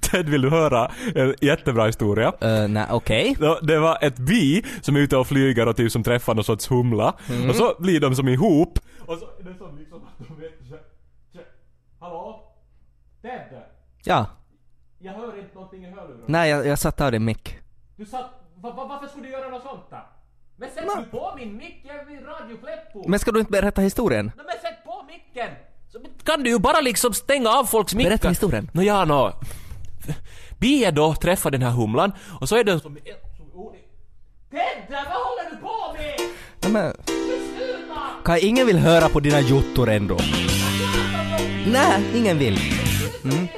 Ted, 0.00 0.28
vill 0.28 0.42
du 0.42 0.50
höra 0.50 0.90
en 1.14 1.34
jättebra 1.40 1.86
historia? 1.86 2.28
Uh, 2.28 2.68
nej, 2.68 2.86
okej. 2.90 3.36
Då, 3.38 3.58
Det 3.62 3.78
var 3.78 3.98
ett 4.00 4.18
bi 4.18 4.64
som 4.80 4.96
är 4.96 5.00
ute 5.00 5.16
och 5.16 5.26
flyger 5.26 5.68
och 5.68 5.76
typ 5.76 5.92
som 5.92 6.02
träffar 6.02 6.34
någon 6.34 6.44
sorts 6.44 6.70
humla. 6.70 7.14
Mm. 7.28 7.50
Och 7.50 7.56
så 7.56 7.74
blir 7.78 8.00
de 8.00 8.14
som 8.14 8.28
ihop. 8.28 8.78
Och 9.06 9.18
så 9.18 9.24
är 9.24 9.42
det 9.42 9.58
som 9.58 9.78
liksom 9.78 9.98
att 9.98 10.28
de 10.28 10.40
vet... 10.40 10.52
Hallå? 12.00 12.52
Ted? 13.22 13.62
Ja. 14.04 14.26
Jag 14.98 15.12
hör 15.12 15.38
inte 15.38 15.54
någonting 15.54 15.84
i 15.84 15.90
hörlurarna. 15.90 16.24
Nej, 16.26 16.50
jag, 16.50 16.66
jag 16.66 16.78
satte 16.78 17.04
av 17.04 17.12
din 17.12 17.24
mick. 17.24 17.58
Du 17.96 18.06
satt... 18.06 18.30
Va, 18.54 18.70
va, 18.70 18.84
varför 18.84 19.06
skulle 19.06 19.26
du 19.26 19.32
göra 19.32 19.48
något 19.48 19.62
sånt 19.62 19.90
där? 19.90 20.02
Men 20.56 20.70
sätt 20.70 20.84
du 20.98 21.18
på 21.18 21.32
min 21.36 21.56
mick, 21.56 21.80
jag 21.84 21.96
är 21.96 22.04
vid 22.04 22.26
Radio 22.26 22.56
Pleppo! 22.56 23.08
Men 23.08 23.18
ska 23.18 23.32
du 23.32 23.40
inte 23.40 23.52
berätta 23.52 23.80
historien? 23.80 24.32
Nej, 24.36 24.46
men 24.46 24.60
sätt 24.60 24.84
på 24.84 25.04
micken! 25.08 25.50
Så 26.18 26.24
kan 26.24 26.42
du 26.42 26.50
ju 26.50 26.58
bara 26.58 26.80
liksom 26.80 27.14
stänga 27.14 27.50
av 27.50 27.64
folks 27.64 27.94
mickar. 27.94 28.10
Berätta 28.10 28.28
historien. 28.28 28.70
Nå 28.72 28.82
ja, 28.82 29.04
nå. 29.04 29.32
Bia 30.58 30.90
då 30.90 31.14
träffar 31.14 31.50
den 31.50 31.62
här 31.62 31.70
humlan 31.70 32.12
och 32.40 32.48
så 32.48 32.56
är 32.56 32.64
den 32.64 32.80
som... 32.80 32.96
Tedda, 34.50 35.04
vad 35.04 35.22
håller 35.26 35.50
du 35.50 35.56
på 35.56 35.92
med? 35.92 36.20
Nej, 36.60 36.72
men! 36.72 36.94
Kaj, 38.24 38.46
ingen 38.46 38.66
vill 38.66 38.78
höra 38.78 39.08
på 39.08 39.20
dina 39.20 39.40
jottor 39.40 39.90
ändå. 39.90 40.18
Nej, 41.66 42.02
ingen 42.14 42.38
vill. 42.38 42.60
Mm. 43.24 43.48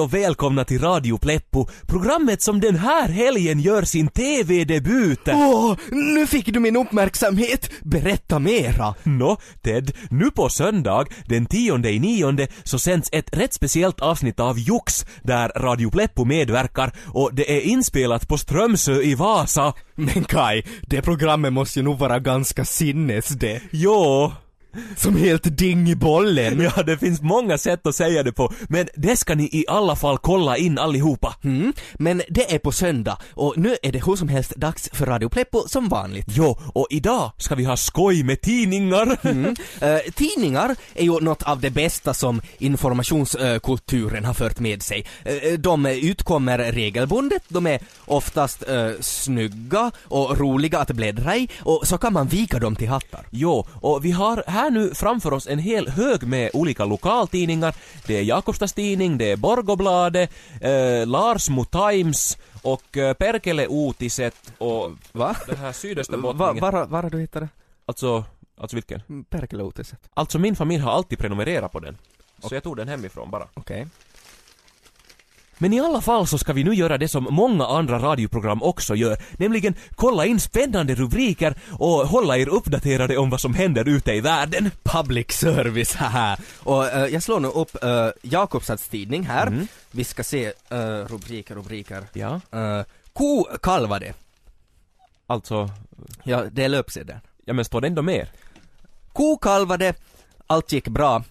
Hej 0.00 0.04
och 0.04 0.14
välkomna 0.14 0.64
till 0.64 0.80
Radio 0.80 1.18
Pleppo, 1.18 1.66
programmet 1.86 2.42
som 2.42 2.60
den 2.60 2.76
här 2.76 3.08
helgen 3.08 3.60
gör 3.60 3.82
sin 3.82 4.08
TV-debut. 4.08 5.20
Åh, 5.26 5.76
nu 5.90 6.26
fick 6.26 6.46
du 6.46 6.60
min 6.60 6.76
uppmärksamhet! 6.76 7.70
Berätta 7.82 8.38
mera! 8.38 8.94
Nå, 9.02 9.36
Ted, 9.62 9.92
nu 10.10 10.30
på 10.30 10.48
söndag, 10.48 11.04
den 11.26 11.46
tionde 11.46 11.90
i 11.90 11.98
nionde, 11.98 12.48
så 12.64 12.78
sänds 12.78 13.08
ett 13.12 13.36
rätt 13.36 13.54
speciellt 13.54 14.00
avsnitt 14.00 14.40
av 14.40 14.58
Jux, 14.58 15.06
där 15.22 15.48
Radio 15.48 15.90
Pleppo 15.90 16.24
medverkar 16.24 16.92
och 17.06 17.34
det 17.34 17.56
är 17.56 17.60
inspelat 17.60 18.28
på 18.28 18.38
Strömsö 18.38 19.02
i 19.02 19.14
Vasa. 19.14 19.72
Men 19.94 20.24
Kai, 20.24 20.62
det 20.82 21.02
programmet 21.02 21.52
måste 21.52 21.78
ju 21.78 21.84
nog 21.84 21.98
vara 21.98 22.18
ganska 22.18 22.64
sinnes 22.64 23.28
det. 23.28 23.60
Jo, 23.70 24.32
Som 24.96 25.16
helt 25.16 25.58
ding 25.58 25.90
i 25.90 25.96
bollen. 25.96 26.60
ja 26.76 26.82
det 26.82 26.98
finns 26.98 27.22
många 27.22 27.58
sätt 27.58 27.86
att 27.86 27.94
säga 27.94 28.22
det 28.22 28.32
på, 28.32 28.52
men 28.68 28.88
det 28.94 29.16
ska 29.16 29.34
ni 29.34 29.44
i 29.52 29.64
alla 29.68 29.96
fall 29.96 30.18
kolla 30.18 30.56
in 30.56 30.78
allihopa. 30.78 31.34
Mm, 31.44 31.72
men 31.94 32.22
det 32.28 32.54
är 32.54 32.58
på 32.58 32.72
söndag 32.72 33.18
och 33.34 33.54
nu 33.56 33.76
är 33.82 33.92
det 33.92 34.06
hur 34.06 34.16
som 34.16 34.28
helst 34.28 34.56
dags 34.56 34.88
för 34.92 35.06
Radio 35.06 35.28
Pleppo 35.28 35.68
som 35.68 35.88
vanligt. 35.88 36.26
Jo, 36.28 36.58
och 36.74 36.86
idag 36.90 37.32
ska 37.36 37.54
vi 37.54 37.64
ha 37.64 37.76
skoj 37.76 38.22
med 38.22 38.40
tidningar. 38.40 39.18
Mm. 39.22 39.56
Eh, 39.80 39.98
tidningar 40.14 40.76
är 40.94 41.04
ju 41.04 41.20
något 41.20 41.42
av 41.42 41.60
det 41.60 41.70
bästa 41.70 42.14
som 42.14 42.42
informationskulturen 42.58 44.24
har 44.24 44.34
fört 44.34 44.58
med 44.58 44.82
sig. 44.82 45.06
Eh, 45.24 45.58
de 45.58 45.86
utkommer 45.86 46.58
regelbundet, 46.58 47.42
de 47.48 47.66
är 47.66 47.80
oftast 48.06 48.68
eh, 48.68 48.90
snygga 49.00 49.90
och 50.02 50.38
roliga 50.38 50.78
att 50.78 50.90
bläddra 50.90 51.36
i 51.36 51.48
och 51.58 51.86
så 51.86 51.98
kan 51.98 52.12
man 52.12 52.26
vika 52.26 52.58
dem 52.58 52.76
till 52.76 52.88
hattar. 52.88 53.26
Jo, 53.30 53.66
och 53.80 54.04
vi 54.04 54.10
har 54.10 54.44
här 54.46 54.59
nu 54.68 54.94
framför 54.94 55.32
oss 55.32 55.46
en 55.46 55.58
hel 55.58 55.88
hög 55.88 56.22
med 56.22 56.50
olika 56.54 56.84
lokaltidningar. 56.84 57.74
Det 58.06 58.16
är 58.16 58.22
Jakobstads 58.22 58.72
tidning, 58.72 59.18
det 59.18 59.30
är 59.30 59.36
Borgobladet, 59.36 60.30
eh, 60.60 61.06
Larsmo 61.06 61.64
Times 61.64 62.38
och 62.62 62.96
eh, 62.96 63.14
Perkele 63.14 63.66
Uutiset 63.66 64.52
och 64.58 64.90
Va? 65.12 65.36
den 65.46 65.56
här 65.56 65.66
Va, 65.66 65.72
Sydösterbottningen. 65.72 66.60
var, 66.60 66.86
var 66.86 67.02
har 67.02 67.10
du 67.10 67.20
hittat 67.20 67.42
det? 67.42 67.48
Alltså, 67.86 68.24
alltså 68.56 68.76
vilken? 68.76 69.02
Mm, 69.08 69.24
Perkeloutiset. 69.24 69.98
Alltså 70.14 70.38
min 70.38 70.56
familj 70.56 70.82
har 70.82 70.92
alltid 70.92 71.18
prenumererat 71.18 71.72
på 71.72 71.80
den. 71.80 71.96
Så 72.48 72.54
jag 72.54 72.62
tog 72.62 72.76
den 72.76 72.88
hemifrån 72.88 73.30
bara. 73.30 73.46
Okej. 73.54 73.86
Men 75.62 75.72
i 75.72 75.80
alla 75.80 76.00
fall 76.00 76.26
så 76.26 76.38
ska 76.38 76.52
vi 76.52 76.64
nu 76.64 76.74
göra 76.74 76.98
det 76.98 77.08
som 77.08 77.24
många 77.30 77.66
andra 77.66 77.98
radioprogram 77.98 78.62
också 78.62 78.94
gör, 78.94 79.18
nämligen 79.32 79.74
kolla 79.94 80.26
in 80.26 80.40
spännande 80.40 80.94
rubriker 80.94 81.54
och 81.72 82.08
hålla 82.08 82.38
er 82.38 82.48
uppdaterade 82.48 83.18
om 83.18 83.30
vad 83.30 83.40
som 83.40 83.54
händer 83.54 83.88
ute 83.88 84.12
i 84.12 84.20
världen. 84.20 84.70
Public 84.82 85.30
service, 85.30 85.94
haha. 85.94 86.36
Och 86.58 86.86
eh, 86.86 87.06
jag 87.06 87.22
slår 87.22 87.40
nu 87.40 87.48
upp 87.48 87.76
uh, 87.84 88.08
Jakobstads 88.22 88.88
tidning 88.88 89.22
här. 89.26 89.46
Mm. 89.46 89.66
Vi 89.90 90.04
ska 90.04 90.24
se 90.24 90.52
eh, 90.68 90.78
rubriker, 90.88 91.54
rubriker. 91.54 92.04
Ja, 92.12 92.40
Uh, 92.54 92.82
ko 93.12 93.46
kalvade. 93.62 94.12
alltså, 95.26 95.70
Ja, 96.22 96.44
det 96.52 96.64
är 96.64 96.68
löpsedeln. 96.68 97.20
ja 97.44 97.52
men 97.52 97.64
står 97.64 97.80
det 97.80 97.86
ändå 97.86 98.02
mer? 98.02 98.28
Ko 99.12 99.36
kalvade, 99.38 99.94
allt 100.46 100.72
gick 100.72 100.88
bra. 100.88 101.24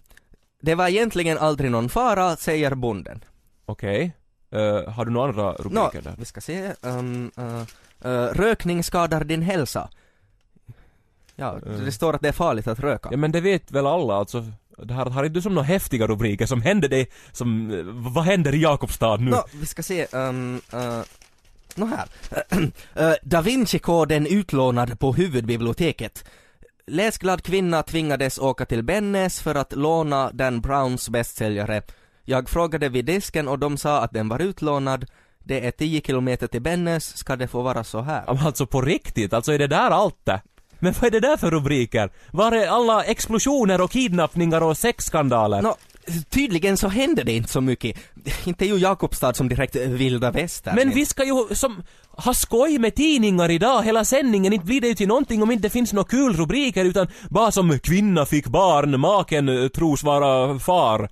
Det 0.62 0.76
var 0.76 0.88
egentligen 0.88 1.38
aldrig 1.38 1.72
någon 1.72 1.90
fara, 1.90 2.36
säger 2.36 2.76
bonden. 2.76 3.24
Okej. 3.66 4.14
Eh, 4.52 4.94
har 4.94 5.06
du 5.06 5.12
några 5.12 5.30
andra 5.30 5.54
rubriker 5.54 6.02
där? 6.02 6.16
vi 6.18 6.26
ska 6.26 6.42
se. 6.42 6.74
Um, 6.82 7.32
uh, 7.38 7.62
uh, 8.06 8.28
rökning 8.34 8.84
skadar 8.84 9.24
din 9.24 9.42
hälsa. 9.42 9.90
Ja, 11.36 11.58
det 11.86 11.92
står 11.92 12.14
att 12.14 12.22
det 12.22 12.28
är 12.28 12.34
farligt 12.34 12.68
att 12.68 12.80
röka. 12.80 13.10
Ja 13.12 13.18
men 13.18 13.32
det 13.32 13.42
vet 13.42 13.72
väl 13.72 13.88
alla 13.88 14.16
alltså. 14.16 14.46
Det 14.78 14.94
här 14.94 15.06
har 15.06 15.24
inte 15.24 15.34
du 15.34 15.42
som 15.42 15.56
några 15.56 15.66
häftiga 15.66 16.08
rubriker 16.08 16.46
som 16.46 16.62
händer 16.62 16.90
det 16.90 17.08
som, 17.32 17.72
vad 18.14 18.24
händer 18.24 18.56
i 18.56 18.62
Jakobstad 18.62 19.18
nu? 19.18 19.32
Nå, 19.32 19.44
vi 19.54 19.66
ska 19.66 19.84
se. 19.84 20.08
Um, 20.12 20.62
uh, 20.74 21.02
Nå 21.76 21.86
här. 21.86 22.08
Uh, 23.00 23.14
da 23.24 23.42
Vinci-koden 23.42 24.28
utlånad 24.28 25.00
på 25.00 25.14
huvudbiblioteket. 25.14 26.26
Läsglad 26.88 27.44
kvinna 27.44 27.84
tvingades 27.84 28.40
åka 28.40 28.66
till 28.66 28.84
Bennes 28.84 29.42
för 29.42 29.56
att 29.56 29.76
låna 29.76 30.32
Dan 30.32 30.62
Browns 30.62 31.10
bästsäljare. 31.10 31.82
Jag 32.30 32.50
frågade 32.50 32.90
vid 32.90 33.06
disken 33.06 33.48
och 33.48 33.60
de 33.60 33.78
sa 33.78 34.02
att 34.02 34.14
den 34.14 34.30
var 34.30 34.42
utlånad. 34.42 35.06
Det 35.44 35.68
är 35.68 35.72
10 35.72 36.02
kilometer 36.02 36.48
till 36.48 36.62
Bennes, 36.62 37.18
ska 37.18 37.36
det 37.36 37.48
få 37.48 37.62
vara 37.62 37.84
så 37.84 38.02
här? 38.02 38.24
Alltså 38.28 38.66
på 38.66 38.82
riktigt, 38.82 39.34
alltså 39.34 39.52
är 39.52 39.60
det 39.60 39.68
där 39.68 39.92
allt 39.92 40.26
det? 40.26 40.42
Men 40.80 40.94
vad 40.94 41.08
är 41.08 41.12
det 41.12 41.28
där 41.28 41.38
för 41.38 41.52
rubriker? 41.52 42.10
Var 42.32 42.52
är 42.52 42.68
alla 42.68 43.04
explosioner 43.04 43.82
och 43.82 43.92
kidnappningar 43.92 44.64
och 44.64 44.78
sexskandaler? 44.78 45.62
Nå, 45.62 45.76
tydligen 46.30 46.78
så 46.78 46.88
händer 46.88 47.24
det 47.24 47.32
inte 47.32 47.50
så 47.50 47.62
mycket. 47.62 47.98
Inte 48.46 48.66
ju 48.66 48.78
Jakobstad 48.78 49.34
som 49.34 49.50
direkt 49.50 49.76
vilda 49.76 50.32
västern. 50.32 50.76
Men 50.76 50.90
vi 50.90 51.06
ska 51.06 51.26
ju 51.26 51.56
som 51.56 51.84
ha 52.12 52.34
skoj 52.34 52.78
med 52.78 52.96
tidningar 52.96 53.52
idag 53.52 53.84
hela 53.84 54.06
sändningen, 54.06 54.54
inte 54.54 54.66
blir 54.66 54.82
det 54.82 54.88
ju 54.88 54.96
till 54.96 55.08
någonting 55.08 55.44
om 55.44 55.52
inte 55.52 55.64
det 55.64 55.70
finns 55.70 55.94
några 55.94 56.10
kul 56.10 56.34
rubriker 56.34 56.86
utan 56.86 57.08
bara 57.30 57.52
som 57.52 57.80
kvinna 57.80 58.26
fick 58.26 58.48
barn, 58.48 59.00
maken 59.00 59.70
tros 59.76 60.04
vara 60.04 60.60
far. 60.60 61.10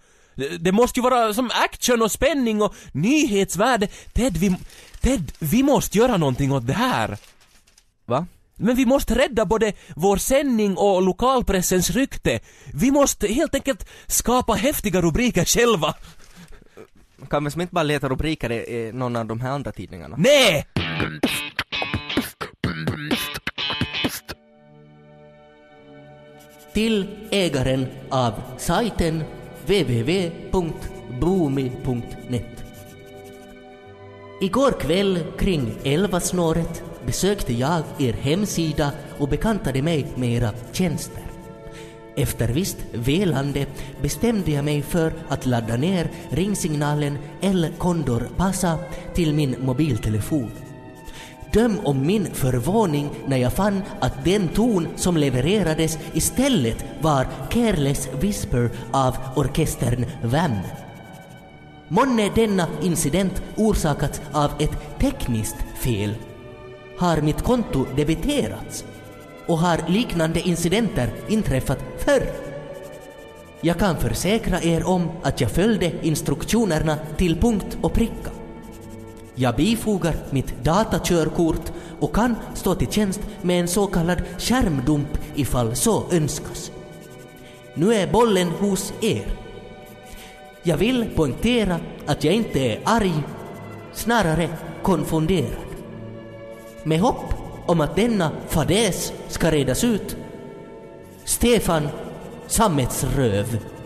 Det, 0.59 0.71
måste 0.71 0.99
ju 0.99 1.03
vara 1.03 1.33
som 1.33 1.51
action 1.53 2.01
och 2.01 2.11
spänning 2.11 2.61
och 2.61 2.75
nyhetsvärde. 2.91 3.87
Ted, 4.13 4.37
vi, 4.37 4.55
Ted, 5.01 5.31
vi 5.39 5.63
måste 5.63 5.97
göra 5.97 6.17
någonting 6.17 6.51
åt 6.51 6.67
det 6.67 6.73
här. 6.73 7.17
Va? 8.05 8.25
Men 8.55 8.75
vi 8.75 8.85
måste 8.85 9.15
rädda 9.15 9.45
både 9.45 9.73
vår 9.95 10.17
sändning 10.17 10.77
och 10.77 11.01
lokalpressens 11.01 11.89
rykte. 11.89 12.39
Vi 12.73 12.91
måste 12.91 13.27
helt 13.27 13.55
enkelt 13.55 13.89
skapa 14.07 14.53
häftiga 14.53 15.01
rubriker 15.01 15.45
själva. 15.45 15.95
Kan 17.29 17.43
vi 17.43 17.51
som 17.51 17.61
inte 17.61 17.73
bara 17.73 17.83
leta 17.83 18.09
rubriker 18.09 18.51
i, 18.51 18.55
i 18.55 18.91
någon 18.93 19.15
av 19.15 19.25
de 19.25 19.41
här 19.41 19.51
andra 19.51 19.71
tidningarna? 19.71 20.15
Nej! 20.19 20.67
till 26.77 27.07
ägaren 27.31 27.87
av 28.09 28.33
sajten 28.57 29.23
www.boomi.net. 29.67 30.97
Igår 34.41 34.71
kväll 34.71 35.19
kring 35.37 35.73
11-snåret 35.83 36.83
besökte 37.05 37.53
jag 37.53 37.83
er 37.99 38.13
hemsida 38.13 38.91
och 39.17 39.29
bekantade 39.29 39.81
mig 39.81 40.07
med 40.15 40.29
era 40.29 40.51
tjänster. 40.71 41.23
Efter 42.15 42.47
visst 42.47 42.77
velande 42.93 43.65
bestämde 44.01 44.51
jag 44.51 44.65
mig 44.65 44.81
för 44.81 45.13
att 45.27 45.45
ladda 45.45 45.77
ner 45.77 46.09
ringsignalen 46.29 47.17
El 47.41 47.67
Condor 47.77 48.29
Pasa 48.37 48.79
till 49.13 49.33
min 49.33 49.55
mobiltelefon. 49.59 50.66
Döm 51.53 51.79
om 51.83 52.05
min 52.05 52.25
förvåning 52.33 53.09
när 53.27 53.37
jag 53.37 53.53
fann 53.53 53.83
att 53.99 54.25
den 54.25 54.47
ton 54.47 54.87
som 54.95 55.17
levererades 55.17 55.97
istället 56.13 56.85
var 57.01 57.27
Careless 57.49 58.09
Whisper 58.19 58.69
av 58.91 59.17
orkestern 59.35 60.05
VAM. 60.23 60.57
Månne 61.87 62.29
denna 62.35 62.67
incident 62.81 63.41
orsakats 63.55 64.21
av 64.31 64.51
ett 64.59 64.99
tekniskt 64.99 65.55
fel? 65.75 66.15
Har 66.97 67.21
mitt 67.21 67.41
konto 67.41 67.85
debiterats? 67.95 68.85
Och 69.47 69.57
har 69.57 69.79
liknande 69.87 70.39
incidenter 70.39 71.09
inträffat 71.27 71.79
förr? 71.97 72.31
Jag 73.61 73.79
kan 73.79 73.97
försäkra 73.97 74.61
er 74.61 74.87
om 74.87 75.09
att 75.23 75.41
jag 75.41 75.51
följde 75.51 75.91
instruktionerna 76.01 76.97
till 77.17 77.37
punkt 77.37 77.77
och 77.81 77.93
pricka. 77.93 78.36
Jag 79.39 79.55
bifogar 79.55 80.15
mitt 80.29 80.63
datakörkort 80.63 81.71
och 81.99 82.15
kan 82.15 82.35
stå 82.53 82.75
till 82.75 82.91
tjänst 82.91 83.19
med 83.41 83.59
en 83.59 83.67
så 83.67 83.87
kallad 83.87 84.21
skärmdump 84.37 85.17
ifall 85.35 85.75
så 85.75 86.03
önskas. 86.11 86.71
Nu 87.73 87.93
är 87.93 88.11
bollen 88.11 88.47
hos 88.47 88.93
er. 89.01 89.25
Jag 90.63 90.77
vill 90.77 91.05
poängtera 91.15 91.79
att 92.05 92.23
jag 92.23 92.33
inte 92.33 92.59
är 92.59 92.79
arg, 92.83 93.23
snarare 93.93 94.49
konfunderad. 94.83 95.67
Med 96.83 96.99
hopp 96.99 97.33
om 97.65 97.81
att 97.81 97.95
denna 97.95 98.31
fadäs 98.47 99.13
ska 99.27 99.51
redas 99.51 99.83
ut. 99.83 100.17
Stefan 101.23 101.89
Sammetsröv. 102.47 103.76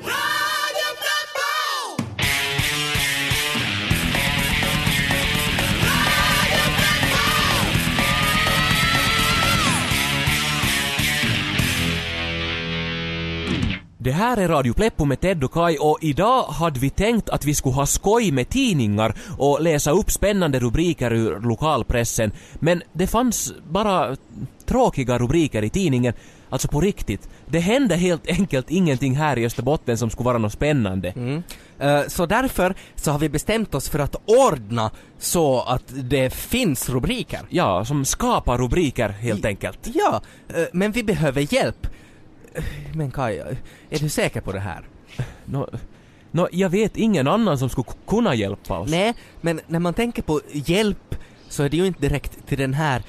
Det 14.03 14.11
här 14.11 14.37
är 14.37 14.47
Radio 14.47 14.73
Pleppo 14.73 15.05
med 15.05 15.19
Ted 15.21 15.43
och 15.43 15.53
Kai 15.53 15.77
och 15.77 15.97
idag 16.01 16.43
hade 16.43 16.79
vi 16.79 16.89
tänkt 16.89 17.29
att 17.29 17.45
vi 17.45 17.55
skulle 17.55 17.75
ha 17.75 17.85
skoj 17.85 18.31
med 18.31 18.49
tidningar 18.49 19.13
och 19.37 19.61
läsa 19.61 19.91
upp 19.91 20.11
spännande 20.11 20.59
rubriker 20.59 21.13
ur 21.13 21.39
lokalpressen. 21.39 22.31
Men 22.59 22.81
det 22.93 23.07
fanns 23.07 23.53
bara 23.69 24.15
tråkiga 24.65 25.17
rubriker 25.17 25.63
i 25.63 25.69
tidningen. 25.69 26.13
Alltså 26.49 26.67
på 26.67 26.81
riktigt. 26.81 27.29
Det 27.47 27.59
hände 27.59 27.95
helt 27.95 28.27
enkelt 28.27 28.71
ingenting 28.71 29.15
här 29.15 29.37
i 29.37 29.45
Österbotten 29.45 29.97
som 29.97 30.09
skulle 30.09 30.25
vara 30.25 30.37
något 30.37 30.53
spännande. 30.53 31.09
Mm. 31.09 31.43
Eh, 31.79 32.01
Så 32.07 32.25
därför 32.25 32.75
så 32.95 33.11
har 33.11 33.19
vi 33.19 33.29
bestämt 33.29 33.75
oss 33.75 33.89
för 33.89 33.99
att 33.99 34.15
ordna 34.25 34.91
så 35.19 35.61
att 35.61 35.83
det 35.87 36.33
finns 36.33 36.89
rubriker. 36.89 37.39
Ja, 37.49 37.85
som 37.85 38.05
skapar 38.05 38.57
rubriker 38.57 39.09
helt 39.09 39.45
enkelt. 39.45 39.79
Ja, 39.93 40.21
eh, 40.55 40.63
men 40.73 40.91
vi 40.91 41.03
behöver 41.03 41.53
hjälp. 41.53 41.87
Men 42.93 43.11
Kaj, 43.11 43.37
är 43.89 43.99
du 43.99 44.09
säker 44.09 44.41
på 44.41 44.51
det 44.51 44.59
här? 44.59 44.87
Nå, 45.45 45.69
nå, 46.31 46.49
jag 46.51 46.69
vet 46.69 46.97
ingen 46.97 47.27
annan 47.27 47.57
som 47.57 47.69
skulle 47.69 47.87
kunna 48.07 48.35
hjälpa 48.35 48.79
oss. 48.79 48.91
Nej, 48.91 49.13
men 49.41 49.61
när 49.67 49.79
man 49.79 49.93
tänker 49.93 50.21
på 50.21 50.41
hjälp 50.51 51.15
så 51.49 51.63
är 51.63 51.69
det 51.69 51.77
ju 51.77 51.85
inte 51.85 52.01
direkt 52.01 52.47
till 52.47 52.57
den 52.57 52.73
här 52.73 53.03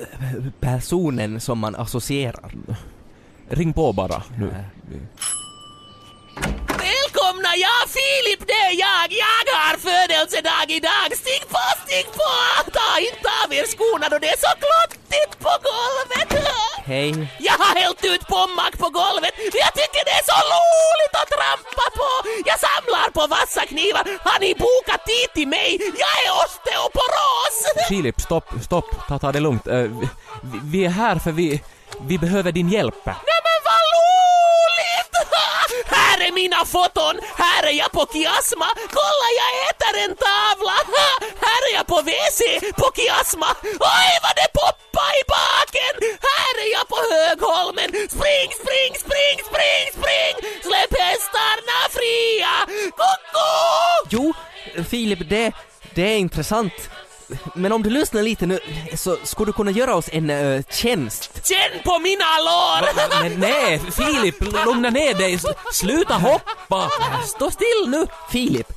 eh, 0.00 0.44
personen 0.60 1.40
som 1.40 1.58
man 1.58 1.74
associerar. 1.74 2.52
Ring 3.48 3.72
på 3.72 3.92
bara 3.92 4.22
nu. 4.38 4.54
Välkomna, 6.66 7.50
ja 7.56 7.76
Filip 7.96 8.46
det 8.46 8.52
är 8.52 8.74
jag, 8.86 9.12
jag 9.24 9.44
har 9.54 9.76
födelsedag 9.78 10.66
idag. 10.68 11.08
Stig 11.16 11.48
på, 11.48 11.64
stig 11.98 12.12
på! 12.12 12.30
Ta 12.72 12.98
inte 12.98 13.28
av 13.44 13.52
er 13.52 13.66
skorna 13.66 14.08
då 14.08 14.18
det 14.18 14.28
är 14.28 14.40
så 14.46 14.52
klottigt 14.64 15.32
på 15.44 15.52
golvet. 15.68 16.44
Hej. 16.84 17.10
Jag 17.38 17.52
har 17.52 17.74
hällt 17.80 18.04
ut 18.04 18.26
pommack 18.26 18.78
på 18.78 18.88
golvet. 18.88 19.34
Jag 19.64 19.72
tycker 19.80 20.02
det 20.08 20.14
är 20.20 20.26
så 20.32 20.38
roligt 20.54 21.14
att 21.20 21.30
trampa 21.38 21.86
på. 22.00 22.08
Jag 22.50 22.58
samlar 22.66 23.10
på 23.10 23.26
vassa 23.26 23.66
knivar. 23.66 24.04
Har 24.28 24.40
ni 24.40 24.54
bokat 24.54 25.06
tid 25.06 25.28
till 25.34 25.48
mig? 25.48 25.70
Jag 26.04 26.14
är 26.24 26.30
osteoporos. 26.42 27.56
Filip, 27.88 28.20
stopp, 28.20 28.48
stopp. 28.62 28.90
Ta, 29.08 29.18
ta 29.18 29.32
det 29.32 29.40
lugnt. 29.40 29.66
Eh, 29.66 29.74
vi, 29.74 30.08
vi 30.62 30.84
är 30.84 30.90
här 30.90 31.16
för 31.18 31.32
vi, 31.32 31.62
vi 32.00 32.18
behöver 32.18 32.52
din 32.52 32.68
hjälp. 32.68 33.06
Nej 33.06 33.40
men 33.48 33.58
vad 33.68 33.82
roligt! 33.96 35.14
Här 35.86 36.26
är 36.27 36.27
mina 36.42 36.64
foton, 36.72 37.16
här 37.42 37.62
är 37.70 37.76
jag 37.82 37.90
på 37.96 38.02
Kiasma, 38.12 38.68
kolla 38.98 39.28
jag 39.40 39.52
äter 39.68 39.94
en 40.04 40.14
tavla! 40.24 40.76
Ha! 40.94 41.10
Här 41.46 41.60
är 41.68 41.72
jag 41.78 41.86
på 41.92 41.98
WC 42.08 42.40
på 42.80 42.86
Kiasma, 42.96 43.50
oj 43.96 44.12
vad 44.24 44.34
det 44.40 44.50
poppar 44.60 45.12
i 45.20 45.24
baken! 45.36 45.94
Här 46.32 46.52
är 46.64 46.70
jag 46.76 46.86
på 46.92 46.98
Högholmen, 47.12 47.90
spring, 48.16 48.48
spring, 48.62 48.92
spring, 49.04 49.36
spring, 49.50 49.84
spring! 49.98 50.34
Släpp 50.66 50.92
hästarna 51.04 51.78
fria! 51.96 52.54
Koko! 53.00 53.48
Jo, 54.14 54.24
Filip, 54.90 55.28
det, 55.28 55.52
det 55.94 56.02
är 56.02 56.18
intressant. 56.18 56.74
Men 57.54 57.72
om 57.72 57.82
du 57.82 57.90
lyssnar 57.90 58.22
lite 58.22 58.46
nu 58.46 58.58
så 58.96 59.16
skulle 59.22 59.48
du 59.48 59.52
kunna 59.52 59.70
göra 59.70 59.94
oss 59.94 60.08
en 60.12 60.30
eh, 60.30 60.62
tjänst. 60.70 61.48
Känn 61.48 61.82
på 61.84 61.98
mina 61.98 62.24
lår! 62.24 63.22
Men 63.22 63.40
nej, 63.40 63.78
Filip, 63.78 64.40
lugna 64.66 64.90
ner 64.90 65.14
dig. 65.14 65.38
Sluta 65.72 66.14
hoppa. 66.14 66.90
Stå 67.26 67.50
still 67.50 67.88
nu. 67.88 68.06
Filip, 68.30 68.72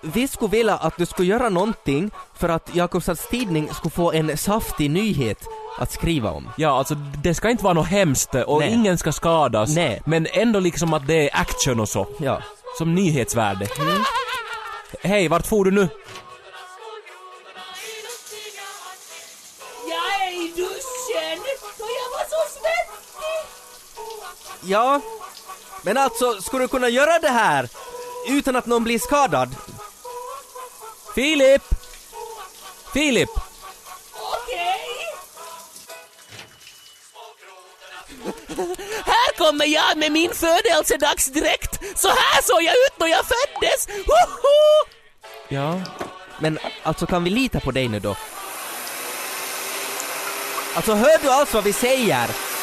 vi 0.00 0.28
skulle 0.28 0.50
vilja 0.50 0.74
att 0.74 0.96
du 0.96 1.06
skulle 1.06 1.28
göra 1.28 1.48
någonting 1.48 2.10
för 2.38 2.48
att 2.48 2.70
Jakobstads 2.74 3.28
tidning 3.28 3.68
skulle 3.74 3.90
få 3.92 4.12
en 4.12 4.36
saftig 4.36 4.90
nyhet 4.90 5.38
att 5.78 5.92
skriva 5.92 6.30
om. 6.30 6.48
Ja, 6.56 6.78
alltså 6.78 6.94
det 6.94 7.34
ska 7.34 7.50
inte 7.50 7.64
vara 7.64 7.74
något 7.74 7.86
hemskt 7.86 8.34
och 8.34 8.60
Nej. 8.60 8.72
ingen 8.72 8.98
ska 8.98 9.12
skadas. 9.12 9.74
Nej. 9.74 10.02
Men 10.06 10.26
ändå 10.32 10.60
liksom 10.60 10.94
att 10.94 11.06
det 11.06 11.30
är 11.30 11.40
action 11.40 11.80
och 11.80 11.88
så. 11.88 12.06
Ja. 12.18 12.42
Som 12.78 12.94
nyhetsvärde. 12.94 13.66
Hej, 15.02 15.28
vart 15.28 15.46
får 15.46 15.64
du 15.64 15.70
nu? 15.70 15.88
Ja, 24.66 25.00
men 25.82 25.96
alltså, 25.96 26.42
skulle 26.42 26.64
du 26.64 26.68
kunna 26.68 26.88
göra 26.88 27.18
det 27.18 27.28
här 27.28 27.68
utan 28.28 28.56
att 28.56 28.66
någon 28.66 28.84
blir 28.84 28.98
skadad? 28.98 29.56
Filip! 31.14 31.62
Filip! 32.92 33.30
Okej. 34.12 34.80
Här 39.04 39.36
kommer 39.38 39.66
jag 39.66 39.96
med 39.96 40.12
min 40.12 40.34
födelsedagsdräkt. 40.34 41.98
Så 42.00 42.08
här 42.08 42.42
såg 42.42 42.62
jag 42.62 42.74
ut 42.74 43.00
när 43.00 43.06
jag 43.06 43.24
föddes. 43.24 43.86
Hoho! 44.06 44.88
Ja? 45.48 45.80
Men 46.38 46.58
alltså, 46.82 47.06
kan 47.06 47.24
vi 47.24 47.30
lita 47.30 47.60
på 47.60 47.70
dig 47.70 47.88
nu 47.88 48.00
då? 48.00 48.16
Alltså, 50.74 50.94
hör 50.94 51.22
du 51.22 51.30
alls 51.30 51.54
vad 51.54 51.64
vi 51.64 51.72
säger? 51.72 52.53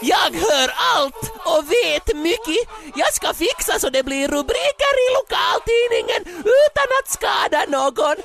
Jag 0.00 0.30
hör 0.46 0.68
allt 0.94 1.32
och 1.44 1.64
vet 1.72 2.16
mycket. 2.16 2.56
Jag 2.94 3.14
ska 3.14 3.34
fixa 3.34 3.78
så 3.78 3.90
det 3.90 4.02
blir 4.02 4.28
rubriker 4.28 4.94
i 5.04 5.08
lokaltidningen 5.18 6.22
utan 6.62 6.88
att 6.98 7.08
skada 7.16 7.60
någon. 7.76 8.16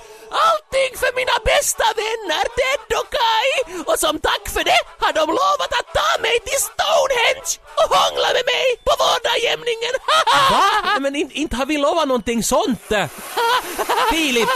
Allting 0.48 0.92
för 1.02 1.12
mina 1.20 1.38
bästa 1.46 1.84
vänner 2.02 2.46
Ted 2.58 2.98
och 3.00 3.10
Kai. 3.18 3.84
Och 3.90 4.00
som 4.00 4.20
tack 4.20 4.50
för 4.50 4.64
det 4.64 4.82
har 5.00 5.14
de 5.14 5.26
lovat 5.28 5.72
att 5.80 5.90
ta 6.00 6.22
mig 6.22 6.40
till 6.48 6.62
Stonehenge 6.70 7.52
och 7.80 7.90
hångla 7.98 8.28
med 8.38 8.46
mig 8.54 8.68
på 8.86 8.94
vårdagjämningen. 9.04 9.94
Va? 10.52 11.00
Men 11.00 11.16
in, 11.16 11.32
inte 11.32 11.56
har 11.56 11.66
vi 11.66 11.78
lovat 11.78 12.08
någonting 12.08 12.44
sånt! 12.44 12.88
Filip! 14.12 14.50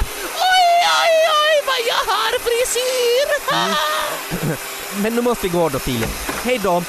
Oj, 0.53 0.77
oj, 1.01 1.13
oj 1.43 1.55
vad 1.69 1.81
jag 1.91 2.03
har 2.13 2.39
frisyr! 2.39 3.27
Men 5.01 5.15
nu 5.15 5.21
måste 5.21 5.47
vi 5.47 5.49
gå 5.49 5.69
då, 5.69 5.79
Filip. 5.79 6.09
Hej 6.43 6.59
då! 6.63 6.83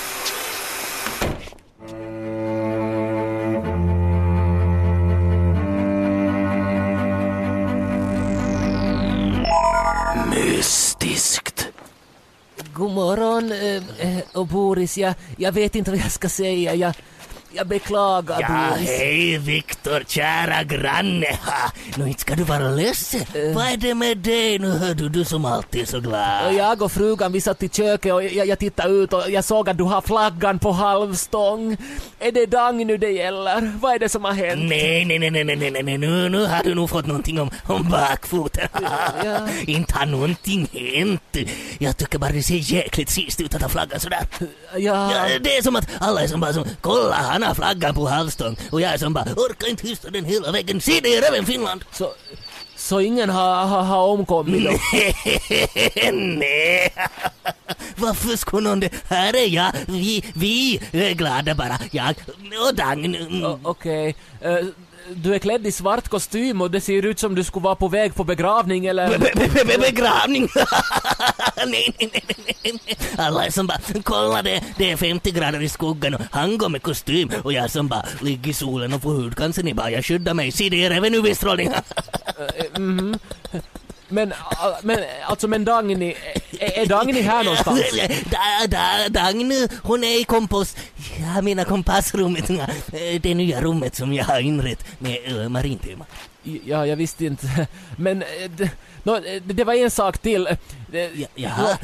God 12.78 12.90
morgon, 12.90 13.52
eh, 13.52 14.16
eh, 14.16 14.24
och 14.32 14.46
Boris. 14.46 14.98
Jag, 14.98 15.14
jag 15.36 15.52
vet 15.52 15.74
inte 15.74 15.90
vad 15.90 16.00
jag 16.00 16.10
ska 16.12 16.28
säga. 16.28 16.74
Jag, 16.74 16.94
jag 17.52 17.66
beklagar, 17.66 18.40
Ja, 18.40 18.70
Boris. 18.76 18.88
hej 18.88 19.38
Viktor, 19.38 20.02
kära 20.06 20.62
granne. 20.62 21.26
Ha, 21.46 21.70
nu 21.96 22.08
inte 22.08 22.20
ska 22.20 22.34
du 22.34 22.42
vara 22.44 22.68
ledsen. 22.70 23.20
Vad 23.54 23.64
är 23.66 23.76
det 23.76 23.94
med 23.94 24.18
dig 24.18 24.58
nu, 24.58 24.70
hör 24.70 24.94
du, 24.94 25.08
du 25.08 25.24
som 25.24 25.44
alltid 25.44 25.82
är 25.82 25.86
så 25.86 26.00
glad? 26.00 26.54
jag 26.54 26.82
och 26.82 26.92
frugan 26.92 27.32
vi 27.32 27.40
satt 27.40 27.62
i 27.62 27.68
köket 27.68 28.12
och 28.12 28.24
jag, 28.24 28.46
jag 28.46 28.58
tittade 28.58 28.94
ut 28.94 29.12
och 29.12 29.30
jag 29.30 29.44
såg 29.44 29.68
att 29.68 29.78
du 29.78 29.84
har 29.84 30.00
flaggan 30.00 30.58
på 30.58 30.72
halvstång. 30.72 31.76
Är 32.18 32.32
det 32.32 32.46
Dang 32.46 32.86
nu 32.86 32.96
det 32.96 33.10
gäller? 33.10 33.72
Vad 33.80 33.94
är 33.94 33.98
det 33.98 34.08
som 34.08 34.24
har 34.24 34.32
hänt? 34.32 34.62
Nej, 34.68 35.04
nej, 35.04 35.18
nej, 35.18 35.30
nej, 35.30 35.44
nej, 35.44 35.70
nej, 35.70 35.82
nej, 35.82 35.98
nu, 35.98 36.28
nu 36.28 36.46
har 36.46 36.62
du 36.64 36.74
nog 36.74 36.90
fått 36.90 37.06
någonting 37.06 37.40
om, 37.40 37.50
om 37.66 37.88
bakfoten. 37.90 38.68
Ja. 39.24 39.48
inte 39.66 39.94
har 39.94 40.06
någonting 40.06 40.68
hänt. 40.72 41.36
Jag 41.78 41.96
tycker 41.96 42.18
bara 42.18 42.32
det 42.32 42.42
ser 42.42 42.72
jäkligt 42.72 43.10
sist 43.10 43.40
ut 43.40 43.54
att 43.54 43.62
ha 43.62 43.68
flaggan 43.68 44.00
sådär. 44.00 44.26
Ja, 44.76 45.12
Ja, 45.28 45.38
det 45.40 45.56
är 45.56 45.62
som 45.62 45.76
att 45.76 45.88
alla 46.00 46.22
är 46.22 46.26
som 46.26 46.40
bara 46.40 46.52
som, 46.52 46.64
kolla 46.80 47.14
Han 47.14 47.37
har 47.42 47.54
flaggan 47.54 47.94
på 47.94 48.08
halvstång 48.08 48.56
och 48.70 48.80
jag 48.80 49.00
som 49.00 49.12
bara 49.12 49.32
orkar 49.36 49.68
inte 49.70 49.86
hysta 49.88 50.10
den 50.10 50.24
hela 50.24 50.52
vägen. 50.52 50.80
Se 50.80 51.00
det 51.02 51.16
är 51.16 51.28
även 51.32 51.46
Finland! 51.46 51.84
Så, 51.92 52.12
så 52.76 53.00
ingen 53.00 53.30
har, 53.30 53.64
har, 53.66 53.82
har 53.82 54.06
omkommit 54.06 54.64
då? 54.64 54.70
Nej! 56.12 56.94
Varför 57.96 58.36
skulle 58.36 58.68
någon 58.68 58.80
det? 58.80 58.90
Här 59.10 59.36
är 59.36 59.46
jag, 59.48 59.72
vi, 59.86 60.24
vi 60.34 60.80
är 60.92 61.12
glada 61.14 61.54
bara. 61.54 61.78
Jag 61.90 62.14
och 62.68 62.74
Dagny. 62.74 63.18
Mm. 63.18 63.44
Okej. 63.62 64.14
Eh, 64.40 64.56
du 65.14 65.34
är 65.34 65.38
klädd 65.38 65.66
i 65.66 65.72
svart 65.72 66.08
kostym 66.08 66.60
och 66.60 66.70
det 66.70 66.80
ser 66.80 67.06
ut 67.06 67.18
som 67.18 67.34
du 67.34 67.44
skulle 67.44 67.64
vara 67.64 67.74
på 67.74 67.88
väg 67.88 68.14
på 68.14 68.24
begravning 68.24 68.86
eller... 68.86 69.18
Be- 69.18 69.30
be- 69.34 69.64
be- 69.64 69.78
Begravning! 69.78 70.48
nej, 71.66 71.94
nej, 71.98 72.10
nej, 72.36 72.56
nej. 72.86 72.96
Alla 73.16 73.50
som 73.50 73.66
bara, 73.66 73.78
kolla 74.02 74.42
det, 74.42 74.62
det 74.76 74.90
är 74.90 74.96
50 74.96 75.30
grader 75.30 75.62
i 75.62 75.68
skuggan 75.68 76.14
och 76.14 76.20
han 76.30 76.58
går 76.58 76.68
med 76.68 76.82
kostym 76.82 77.30
och 77.42 77.52
jag 77.52 77.70
som 77.70 77.88
bara 77.88 78.04
ligger 78.20 78.50
i 78.50 78.54
solen 78.54 78.92
och 78.92 79.02
får 79.02 79.10
hudcancer. 79.10 79.62
Ni 79.62 79.74
bara, 79.74 79.90
jag 79.90 80.04
skyddar 80.04 80.34
mig. 80.34 80.52
Se 80.52 80.68
det 80.68 80.84
är 80.84 80.90
även 80.90 81.14
UV-strålning. 81.14 81.72
Men, 84.10 84.32
ah, 84.32 84.78
men 84.82 84.98
alltså 85.26 85.48
men 85.48 85.64
Dagny, 85.64 86.14
är, 86.58 86.80
är 86.80 86.86
Dagny 86.86 87.22
här 87.22 87.44
någonstans? 87.44 87.80
Da, 88.30 88.66
da, 88.68 89.08
Dagny, 89.08 89.68
hon 89.82 90.04
är 90.04 90.20
i 90.20 90.24
kompost... 90.24 90.78
Jag 91.34 91.44
menar 91.44 91.64
kompassrummet. 91.64 92.50
Eh, 92.50 93.20
Det 93.20 93.34
nya 93.34 93.60
rummet 93.60 93.96
som 93.96 94.12
jag 94.12 94.24
har 94.24 94.40
inrett 94.40 94.84
med 94.98 95.32
uh, 95.32 95.48
marintema. 95.48 96.04
Ja, 96.64 96.86
jag 96.86 96.96
visste 96.96 97.24
inte. 97.24 97.66
Men 97.96 98.22
eh, 98.22 98.50
det, 98.56 98.70
eh, 99.04 99.42
det 99.42 99.64
var 99.64 99.74
en 99.74 99.90
sak 99.90 100.18
till. 100.18 100.46
Eh, 100.46 100.56
Ja, 100.92 101.26
jaha. 101.34 101.78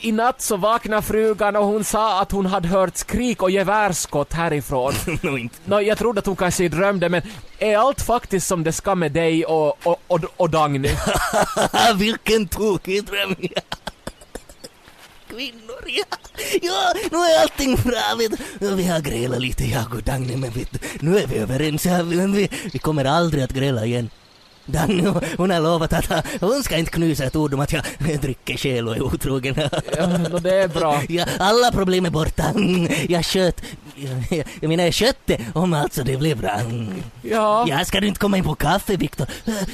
I, 0.00 0.12
natt 0.12 0.40
så 0.40 0.56
vaknade 0.56 1.02
frugan 1.02 1.56
och 1.56 1.64
hon 1.64 1.84
sa 1.84 2.20
att 2.20 2.32
hon 2.32 2.46
hade 2.46 2.68
hört 2.68 2.96
skrik 2.96 3.42
och 3.42 3.50
gevärsskott 3.50 4.32
härifrån. 4.32 4.92
Nå, 5.22 5.38
inte. 5.38 5.56
Nå, 5.64 5.80
jag 5.80 5.98
trodde 5.98 6.18
att 6.18 6.26
hon 6.26 6.36
kanske 6.36 6.68
drömde 6.68 7.08
men 7.08 7.22
är 7.58 7.76
allt 7.76 8.02
faktiskt 8.02 8.46
som 8.46 8.64
det 8.64 8.72
ska 8.72 8.94
med 8.94 9.12
dig 9.12 9.44
och, 9.44 9.86
och, 9.86 10.00
och, 10.06 10.20
och 10.36 10.50
Dagny? 10.50 10.90
Vilken 11.96 12.48
tokig 12.48 13.04
dröm! 13.04 13.36
Kvinnor, 15.30 15.84
ja. 15.86 16.04
Ja, 16.62 16.92
nu 17.10 17.18
är 17.18 17.42
allting 17.42 17.76
bra. 17.76 18.14
Vet. 18.18 18.32
du. 18.58 18.74
Vi 18.74 18.84
har 18.84 19.00
grälat 19.00 19.40
lite, 19.40 19.64
jag 19.64 19.94
och 19.94 20.02
Dagny, 20.02 20.36
men 20.36 20.50
vet, 20.50 20.72
du, 20.72 20.78
nu 21.00 21.18
är 21.18 21.26
vi 21.26 21.36
överens. 21.36 21.86
Ja, 21.86 22.02
vi, 22.02 22.48
vi 22.72 22.78
kommer 22.78 23.04
aldrig 23.04 23.44
att 23.44 23.52
gräla 23.52 23.84
igen. 23.84 24.10
Dagny, 24.70 25.04
hon 25.36 25.50
har 25.50 25.60
lovat 25.60 25.92
att 25.92 26.26
hon 26.40 26.62
ska 26.62 26.76
inte 26.76 26.90
knusa 26.90 27.24
ett 27.24 27.36
ord 27.36 27.54
om 27.54 27.60
att 27.60 27.72
jag 27.72 27.82
dricker 28.22 28.56
själ 28.56 28.88
och 28.88 28.96
är 28.96 29.02
otrogen. 29.02 29.54
Ja, 29.96 30.06
nå, 30.06 30.38
det 30.38 30.54
är 30.54 30.68
bra. 30.68 31.02
Ja, 31.08 31.24
alla 31.38 31.72
problem 31.72 32.06
är 32.06 32.10
borta. 32.10 32.44
Jag 33.08 33.24
sköt... 33.24 33.62
Jag, 33.94 34.44
jag 34.60 34.68
menar, 34.68 34.84
jag 34.84 34.94
skötte 34.94 35.38
om 35.52 35.74
alltså 35.74 36.02
det 36.02 36.16
blev 36.16 36.38
bra. 36.38 36.60
Ja. 37.22 37.64
Ja, 37.68 37.84
ska 37.84 38.00
du 38.00 38.06
inte 38.06 38.20
komma 38.20 38.36
in 38.38 38.44
på 38.44 38.54
kaffe, 38.54 38.96
Viktor? 38.96 39.26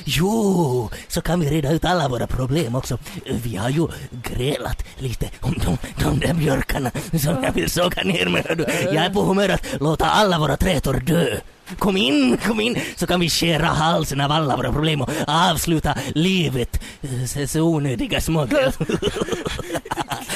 Jo, 0.04 0.90
så 1.08 1.20
kan 1.20 1.40
vi 1.40 1.50
reda 1.50 1.72
ut 1.72 1.84
alla 1.84 2.08
våra 2.08 2.26
problem 2.26 2.74
också. 2.74 2.98
Vi 3.24 3.56
har 3.56 3.70
ju 3.70 3.88
grälat 4.22 4.84
lite 4.98 5.28
om 5.40 5.54
de, 5.64 5.78
de 6.04 6.20
där 6.20 6.34
björkarna 6.34 6.90
som 7.22 7.44
jag 7.44 7.52
vill 7.52 7.70
såga 7.70 8.02
ner 8.02 8.26
med. 8.26 8.64
Jag 8.84 9.04
är 9.04 9.10
på 9.10 9.22
humör 9.22 9.48
att 9.48 9.80
låta 9.80 10.06
alla 10.06 10.38
våra 10.38 10.56
trätor 10.56 10.94
dö. 10.94 11.36
Kom 11.78 11.96
in, 11.96 12.37
kom 12.37 12.61
in, 12.61 12.78
så 12.96 13.06
kan 13.06 13.20
vi 13.20 13.30
skära 13.30 13.66
halsen 13.66 14.20
av 14.20 14.32
alla 14.32 14.56
våra 14.56 14.73
problem 14.73 15.00
och 15.02 15.11
avsluta 15.26 15.94
livet. 16.14 16.80
Eh, 17.02 17.25
Så, 17.26 17.46
så 17.49 17.61
onödiga 17.61 18.20
smågrejer. 18.20 18.70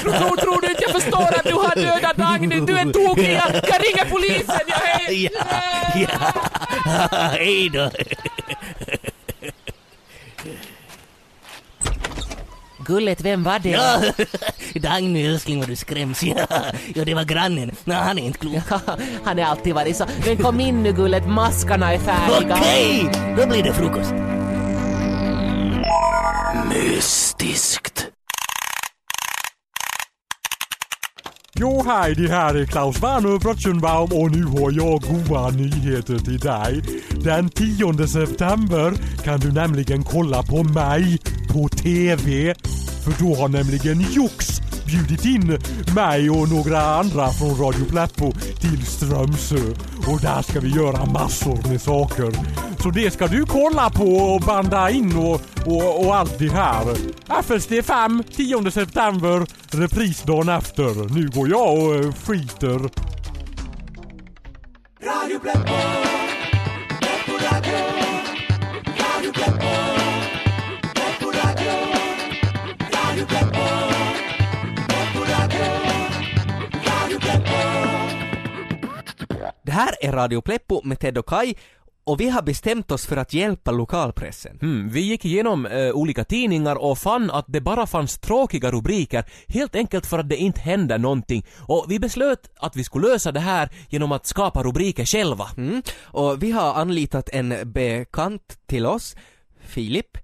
Tror, 0.01 0.37
tror 0.37 0.61
du 0.61 0.67
inte 0.69 0.83
jag 0.83 0.91
förstår 1.01 1.35
att 1.39 1.43
du 1.43 1.53
har 1.53 1.75
dödat 1.75 2.17
Dagny? 2.17 2.59
Du 2.59 2.77
är 2.77 2.85
tokig! 2.93 3.31
Jag, 3.33 3.55
jag 3.55 3.83
ringer 3.83 4.09
polisen! 4.09 4.59
Jag 4.67 4.81
är... 5.11 5.23
Ja, 5.23 5.29
ja. 5.95 6.33
Hej 7.31 7.69
då. 7.69 7.89
Gullet, 12.85 13.21
vem 13.21 13.43
var 13.43 13.59
det? 13.59 13.69
Ja, 13.69 14.01
Dagny 14.79 15.25
älskling 15.25 15.59
vad 15.59 15.67
du 15.67 15.75
skräms. 15.75 16.23
Ja, 16.31 16.45
ja 16.95 17.05
det 17.05 17.13
var 17.13 17.23
grannen. 17.23 17.71
Nej, 17.83 17.97
han 17.97 18.19
är 18.19 18.25
inte 18.25 18.39
klok. 18.39 18.63
Han 19.23 19.37
har 19.37 19.45
alltid 19.45 19.75
varit 19.75 19.97
så. 19.97 20.05
Men 20.25 20.37
kom 20.37 20.59
in 20.59 20.83
nu 20.83 20.93
Gullet, 20.93 21.27
maskarna 21.27 21.93
är 21.93 21.99
färdiga. 21.99 22.55
Okej, 22.55 23.09
då 23.37 23.47
blir 23.47 23.63
det 23.63 23.73
frukost. 23.73 24.13
Mystiskt. 26.69 28.07
Jo, 31.55 31.83
hej, 31.87 32.15
det 32.15 32.27
här 32.27 32.55
är 32.55 32.65
Klaus 32.65 33.03
Werner 33.03 33.39
Brotchenbaum 33.39 34.09
och 34.13 34.31
nu 34.31 34.43
har 34.43 34.71
jag 34.71 35.01
goda 35.01 35.49
nyheter 35.49 36.19
till 36.19 36.39
dig. 36.39 36.81
Den 37.23 37.49
10 37.49 38.07
september 38.07 38.93
kan 39.23 39.39
du 39.39 39.51
nämligen 39.51 40.03
kolla 40.03 40.43
på 40.43 40.63
mig 40.63 41.17
på 41.53 41.67
TV. 41.69 42.55
För 43.03 43.23
då 43.23 43.35
har 43.35 43.49
nämligen 43.49 44.05
Jox 44.11 44.61
bjudit 44.85 45.25
in 45.25 45.59
mig 45.95 46.29
och 46.29 46.49
några 46.49 46.81
andra 46.81 47.29
från 47.29 47.57
Radio 47.57 47.85
Pleppo 47.85 48.31
till 48.31 48.85
Strömsö. 48.85 49.55
Och 50.07 50.21
där 50.21 50.41
ska 50.41 50.59
vi 50.59 50.69
göra 50.69 51.05
massor 51.05 51.69
med 51.69 51.81
saker. 51.81 52.31
Så 52.81 52.89
det 52.89 53.11
ska 53.11 53.27
du 53.27 53.45
kolla 53.45 53.89
på 53.89 54.15
och 54.15 54.41
banda 54.41 54.89
in 54.89 55.15
och, 55.17 55.41
och, 55.65 56.05
och 56.05 56.15
allt 56.15 56.39
det 56.39 56.51
här. 56.51 56.95
FSD 57.43 57.73
5, 57.85 58.23
10 58.35 58.71
september, 58.71 59.45
repris 59.71 60.21
dagen 60.21 60.49
efter. 60.49 61.13
Nu 61.15 61.29
går 61.29 61.49
jag 61.49 61.73
och 61.73 61.95
eh, 61.95 62.13
skiter. 62.13 62.79
Radio 65.03 65.39
Pleppo 65.39 66.10
här 79.81 79.95
är 80.01 80.11
Radio 80.11 80.41
Pleppo 80.41 80.81
med 80.83 80.99
Ted 80.99 81.17
och 81.17 81.25
Kai 81.25 81.55
och 82.03 82.19
vi 82.19 82.29
har 82.29 82.41
bestämt 82.41 82.91
oss 82.91 83.05
för 83.05 83.17
att 83.17 83.33
hjälpa 83.33 83.71
lokalpressen. 83.71 84.59
Mm, 84.61 84.89
vi 84.89 85.01
gick 85.01 85.25
igenom 85.25 85.65
eh, 85.65 85.91
olika 85.91 86.23
tidningar 86.23 86.75
och 86.75 86.97
fann 86.97 87.31
att 87.31 87.45
det 87.47 87.61
bara 87.61 87.87
fanns 87.87 88.17
tråkiga 88.17 88.71
rubriker 88.71 89.23
helt 89.47 89.75
enkelt 89.75 90.05
för 90.05 90.19
att 90.19 90.29
det 90.29 90.37
inte 90.37 90.61
händer 90.61 90.97
någonting. 90.97 91.45
Och 91.67 91.85
vi 91.89 91.99
beslöt 91.99 92.51
att 92.55 92.75
vi 92.75 92.83
skulle 92.83 93.07
lösa 93.07 93.31
det 93.31 93.39
här 93.39 93.69
genom 93.89 94.11
att 94.11 94.25
skapa 94.25 94.63
rubriker 94.63 95.05
själva. 95.05 95.47
Mm. 95.57 95.81
Och 96.01 96.43
vi 96.43 96.51
har 96.51 96.73
anlitat 96.73 97.29
en 97.29 97.71
bekant 97.71 98.57
till 98.67 98.85
oss, 98.85 99.15
Filip. 99.65 100.17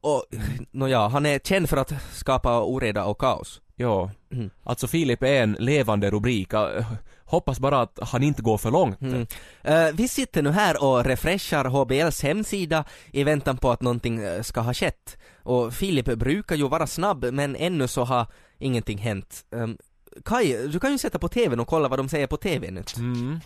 Och 0.00 0.24
nåja, 0.70 1.08
han 1.08 1.26
är 1.26 1.38
känd 1.38 1.68
för 1.70 1.76
att 1.76 1.92
skapa 2.12 2.60
oreda 2.62 3.04
och 3.04 3.18
kaos. 3.20 3.60
Ja, 3.76 4.10
Mm. 4.32 4.50
alltså 4.64 4.86
Filip 4.88 5.22
är 5.22 5.42
en 5.42 5.52
levande 5.52 6.10
rubrik. 6.10 6.52
Eh, 6.52 6.84
Hoppas 7.24 7.58
bara 7.60 7.80
att 7.80 7.98
han 8.02 8.22
inte 8.22 8.42
går 8.42 8.58
för 8.58 8.70
långt. 8.70 9.00
Mm. 9.00 9.26
Eh, 9.62 9.88
vi 9.92 10.08
sitter 10.08 10.42
nu 10.42 10.50
här 10.50 10.82
och 10.82 11.04
refreshar 11.04 11.64
HBLs 11.64 12.22
hemsida 12.22 12.84
i 13.12 13.24
väntan 13.24 13.56
på 13.56 13.70
att 13.70 13.82
någonting 13.82 14.18
eh, 14.22 14.42
ska 14.42 14.60
ha 14.60 14.74
skett. 14.74 15.16
Och 15.42 15.74
Filip 15.74 16.06
brukar 16.06 16.56
ju 16.56 16.68
vara 16.68 16.86
snabb 16.86 17.24
men 17.32 17.56
ännu 17.56 17.88
så 17.88 18.04
har 18.04 18.26
ingenting 18.58 18.98
hänt. 18.98 19.44
Um, 19.50 19.78
Kai, 20.24 20.66
du 20.66 20.80
kan 20.80 20.92
ju 20.92 20.98
sätta 20.98 21.18
på 21.18 21.28
TVn 21.28 21.60
och 21.60 21.68
kolla 21.68 21.88
vad 21.88 21.98
de 21.98 22.08
säger 22.08 22.26
på 22.26 22.36
TV 22.36 22.70
nu. 22.70 22.84
Mm. 22.96 23.40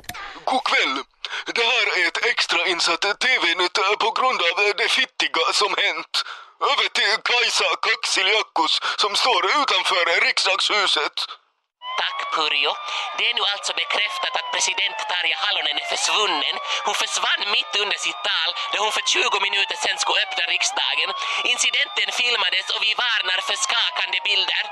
God 0.45 0.65
kväll! 0.71 0.95
Det 1.55 1.67
här 1.75 1.87
är 1.99 2.09
ett 2.09 2.21
extrainsatt 2.33 3.01
TV-nytt 3.27 3.77
på 4.05 4.11
grund 4.19 4.39
av 4.49 4.57
det 4.83 4.89
fittiga 4.99 5.45
som 5.61 5.73
hänt. 5.85 6.15
Över 6.73 6.89
till 6.99 7.15
Kajsa 7.29 7.71
Kaxiljakos 7.87 8.75
som 9.03 9.13
står 9.23 9.43
utanför 9.61 10.05
riksdagshuset. 10.27 11.17
Tack 12.01 12.19
Purjo. 12.35 12.73
Det 13.19 13.25
är 13.31 13.35
nu 13.39 13.45
alltså 13.53 13.73
bekräftat 13.83 14.35
att 14.39 14.49
president 14.55 14.99
Tarja 15.11 15.37
Halonen 15.45 15.77
är 15.83 15.89
försvunnen. 15.95 16.57
Hon 16.87 16.97
försvann 17.03 17.43
mitt 17.57 17.73
under 17.83 17.99
sitt 18.07 18.21
tal 18.29 18.51
då 18.73 18.77
hon 18.85 18.93
för 18.97 19.05
20 19.15 19.47
minuter 19.47 19.77
sedan 19.83 19.99
skulle 20.05 20.21
öppna 20.27 20.45
riksdagen. 20.55 21.11
Incidenten 21.53 22.09
filmades 22.21 22.67
och 22.75 22.83
vi 22.87 22.93
varnar 23.05 23.41
för 23.49 23.57
skakande 23.67 24.19
bilder. 24.29 24.65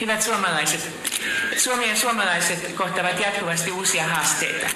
Hyvät 0.00 0.22
suomalaiset, 0.22 0.82
Suomi 1.56 1.88
ja 1.88 1.96
suomalaiset 1.96 2.76
kohtavat 2.76 3.20
jatkuvasti 3.20 3.70
uusia 3.70 4.04
haasteita. 4.04 4.66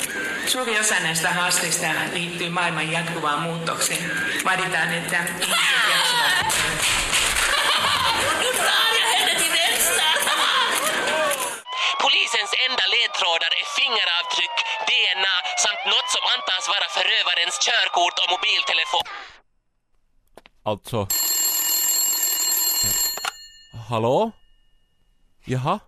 Suuri 0.46 0.80
osa 0.80 1.00
näistä 1.00 1.30
haasteista 1.30 1.86
liittyy 2.12 2.48
maailman 2.48 2.92
jatkuvaan 2.92 3.40
muutokseen. 3.42 4.10
Vaaditaan, 4.44 4.94
että 4.94 5.16
ihmiset 5.16 5.88
jaksavat 5.90 6.21
enda 12.66 12.84
ledtrådar 12.94 13.50
är 13.60 13.66
fingeravtryck, 13.78 14.56
DNA 14.90 15.36
samt 15.64 15.82
något 15.94 16.08
som 16.14 16.24
antas 16.34 16.64
vara 16.74 16.88
förövarens 16.98 17.56
körkort 17.66 18.16
och 18.22 18.28
mobiltelefon. 18.34 19.06
Alltså... 20.70 20.98
Hallå? 23.88 24.30
Jaha? 25.44 25.80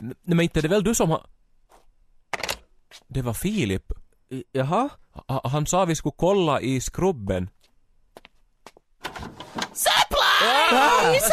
Nej 0.00 0.14
men 0.24 0.40
inte 0.40 0.60
är 0.60 0.62
det 0.62 0.68
väl 0.68 0.84
du 0.84 0.94
som 0.94 1.10
har... 1.10 1.26
Det 3.08 3.22
var 3.22 3.34
Filip. 3.34 3.82
Jaha? 4.52 4.88
Ha- 5.28 5.48
Han 5.48 5.66
sa 5.66 5.84
vi 5.84 5.96
skulle 5.96 6.14
kolla 6.18 6.60
i 6.60 6.80
skrubben. 6.80 7.50
Supplies! 9.74 11.30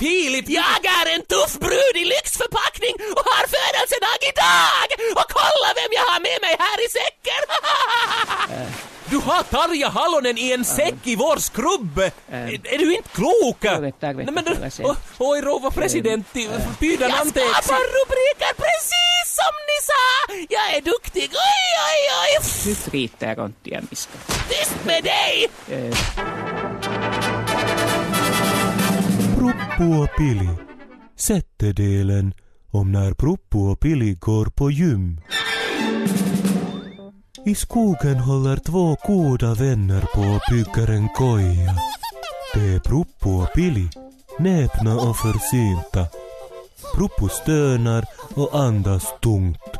Filip! 0.00 0.48
Jag 0.48 0.84
är 0.84 1.14
en 1.14 1.22
tuff 1.26 1.58
brud 1.58 1.96
i 1.96 2.04
lyxförpackning 2.36 2.94
och 3.16 3.24
har 3.32 3.44
födelsedag 3.56 4.18
idag! 4.32 4.88
Och 5.16 5.30
kolla 5.38 5.68
vem 5.74 5.90
jag 5.98 6.02
har 6.12 6.20
med 6.20 6.38
mig 6.42 6.56
här 6.58 6.78
i 6.86 6.88
säcken! 6.98 7.42
Du 9.10 9.16
har 9.16 9.42
Tarja 9.42 9.88
Halonen 9.88 10.38
i 10.38 10.52
en 10.52 10.64
säck 10.64 10.94
i 11.04 11.16
vår 11.16 11.36
skrubb! 11.36 11.98
Är, 11.98 12.12
är 12.74 12.78
du 12.78 12.94
inte 12.96 13.08
klok? 13.08 13.62
Nej, 13.62 14.26
men 14.32 14.44
du, 14.44 14.56
oj, 15.18 15.40
rouva 15.40 15.70
presidentti, 15.70 16.48
pyydän 16.80 17.10
Jag 17.10 17.20
anteeksi. 17.20 17.62
skapar 17.62 17.80
rubriker 17.80 18.54
precis 18.56 19.34
som 19.40 19.54
ni 19.68 19.78
sa! 19.82 20.34
Jag 20.48 20.76
är 20.76 20.80
duktig, 20.80 21.30
oj, 21.32 21.68
oj, 21.88 22.10
oj! 22.22 22.46
Nyt 22.66 22.88
riittää 22.92 23.34
konttia 23.34 23.80
miska. 23.90 24.12
Tyst 24.48 24.76
med 24.84 25.04
dig! 25.04 25.48
Pruppu 29.38 30.02
och 30.02 30.16
Pili. 30.16 30.48
Sättedelen 31.16 32.34
om 32.70 32.92
när 32.92 33.12
Proppo 33.12 33.58
och 33.58 33.80
Pili 33.80 34.14
går 34.14 34.46
på 34.46 34.70
gym. 34.70 35.20
I 37.44 37.54
skogen 37.54 38.18
håller 38.18 38.56
två 38.56 38.96
goda 39.06 39.54
vänner 39.54 40.04
på 40.14 40.20
och 40.20 40.40
bygger 40.50 40.90
en 40.90 41.08
koja. 41.08 41.74
Det 42.54 42.74
är 42.74 42.78
Proppo 42.78 43.30
och 43.30 43.52
Pili, 43.54 43.88
näpna 44.38 44.96
och 44.96 45.16
försynta. 45.16 46.06
Proppo 46.94 47.28
stönar 47.28 48.04
och 48.34 48.60
andas 48.60 49.14
tungt. 49.22 49.76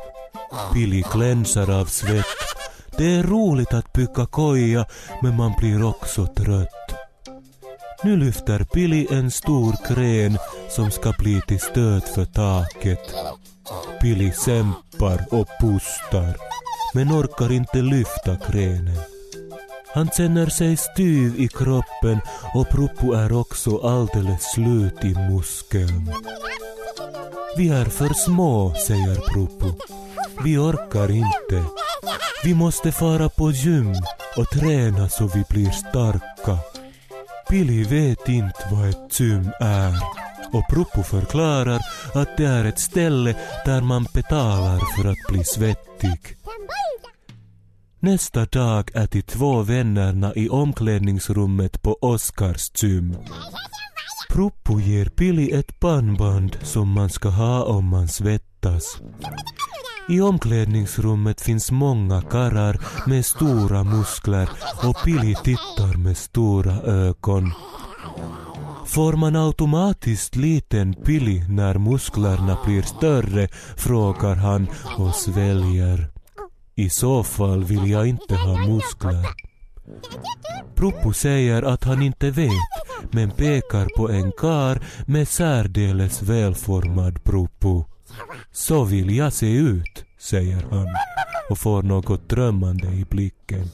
Pili 0.73 1.05
glänsar 1.13 1.81
av 1.81 1.87
svett. 1.87 2.27
Det 2.99 3.15
är 3.15 3.23
roligt 3.23 3.75
att 3.75 3.93
bygga 3.93 4.27
koja, 4.27 4.87
men 5.23 5.37
man 5.37 5.53
blir 5.59 5.85
också 5.85 6.27
trött. 6.27 7.06
Nu 8.05 8.17
lyfter 8.17 8.65
Pili 8.65 9.07
en 9.11 9.31
stor 9.31 9.75
kren 9.87 10.39
som 10.71 10.91
ska 10.91 11.13
bli 11.19 11.41
till 11.49 11.61
stöd 11.61 12.05
för 12.05 12.25
taket. 12.25 13.15
Pili 14.01 14.33
kämpar 14.45 15.25
och 15.31 15.49
pustar, 15.61 16.37
men 16.95 17.13
orkar 17.13 17.53
inte 17.53 17.79
lyfta 17.79 18.37
krenen. 18.37 18.99
Han 19.95 20.09
känner 20.09 20.47
sig 20.47 20.77
styv 20.77 21.41
i 21.41 21.49
kroppen 21.49 22.21
och 22.55 22.69
Proppo 22.69 23.13
är 23.13 23.33
också 23.33 23.79
alldeles 23.79 24.53
slut 24.53 25.05
i 25.05 25.15
muskeln. 25.15 26.13
Vi 27.57 27.69
är 27.69 27.85
för 27.85 28.15
små, 28.15 28.75
säger 28.75 29.15
Proppo. 29.15 29.75
Vi 30.45 30.59
orkar 30.59 31.11
inte. 31.11 31.65
Vi 32.45 32.55
måste 32.55 32.93
fara 32.93 33.29
på 33.29 33.51
gym 33.51 33.95
och 34.37 34.51
träna 34.51 35.09
så 35.09 35.27
vi 35.35 35.45
blir 35.49 35.71
starka. 35.71 36.59
Pili 37.51 37.85
vet 37.85 38.29
inte 38.29 38.69
vad 38.73 38.89
ett 38.89 39.21
gym 39.21 39.51
är 39.61 39.95
och 40.53 40.69
Propo 40.71 41.03
förklarar 41.03 41.81
att 42.15 42.37
det 42.37 42.45
är 42.45 42.65
ett 42.65 42.79
ställe 42.79 43.37
där 43.65 43.81
man 43.81 44.07
betalar 44.15 44.79
för 44.97 45.09
att 45.11 45.33
bli 45.33 45.45
svettig. 45.45 46.37
Nästa 48.01 48.45
dag 48.45 48.91
är 48.95 49.09
de 49.13 49.23
två 49.23 49.63
vännerna 49.63 50.33
i 50.35 50.49
omklädningsrummet 50.49 51.83
på 51.83 51.99
Oskars 52.01 52.83
gym. 52.83 53.17
Propo 54.29 54.81
ger 54.81 55.07
Pili 55.07 55.53
ett 55.53 55.81
pannband 55.81 56.57
som 56.63 56.89
man 56.89 57.11
ska 57.11 57.29
ha 57.29 57.65
om 57.65 57.89
man 57.89 58.09
svettas. 58.09 59.01
I 60.09 60.21
omklädningsrummet 60.21 61.41
finns 61.41 61.71
många 61.71 62.23
karrar 62.23 62.81
med 63.07 63.27
stora 63.27 63.85
muskler 63.85 64.49
och 64.85 64.97
Pili 65.05 65.35
tittar 65.45 65.97
med 65.97 66.17
stora 66.17 66.81
ögon. 66.83 67.53
Får 68.87 69.13
man 69.13 69.37
automatiskt 69.37 70.37
liten 70.37 70.95
Pili 70.95 71.45
när 71.49 71.79
musklerna 71.79 72.59
blir 72.65 72.83
större? 72.83 73.49
frågar 73.77 74.35
han 74.35 74.67
och 74.99 75.15
sväljer. 75.15 76.11
I 76.75 76.91
så 76.91 77.23
fall 77.25 77.65
vill 77.65 77.91
jag 77.91 78.07
inte 78.07 78.35
ha 78.37 78.67
muskler. 78.67 79.27
Proppo 80.75 81.13
säger 81.13 81.63
att 81.63 81.85
han 81.85 82.03
inte 82.03 82.31
vet, 82.31 82.51
men 83.11 83.31
pekar 83.31 83.97
på 83.97 84.11
en 84.11 84.33
kar 84.33 84.83
med 85.07 85.29
särdeles 85.29 86.23
välformad 86.23 87.25
proppo. 87.25 87.85
Så 88.53 88.85
vill 88.85 89.17
jag 89.17 89.33
se 89.33 89.53
ut, 89.53 90.05
säger 90.19 90.67
han 90.71 90.87
och 91.51 91.59
får 91.59 91.83
något 91.83 92.29
drömmande 92.29 92.87
i 92.87 93.05
blicken. 93.11 93.71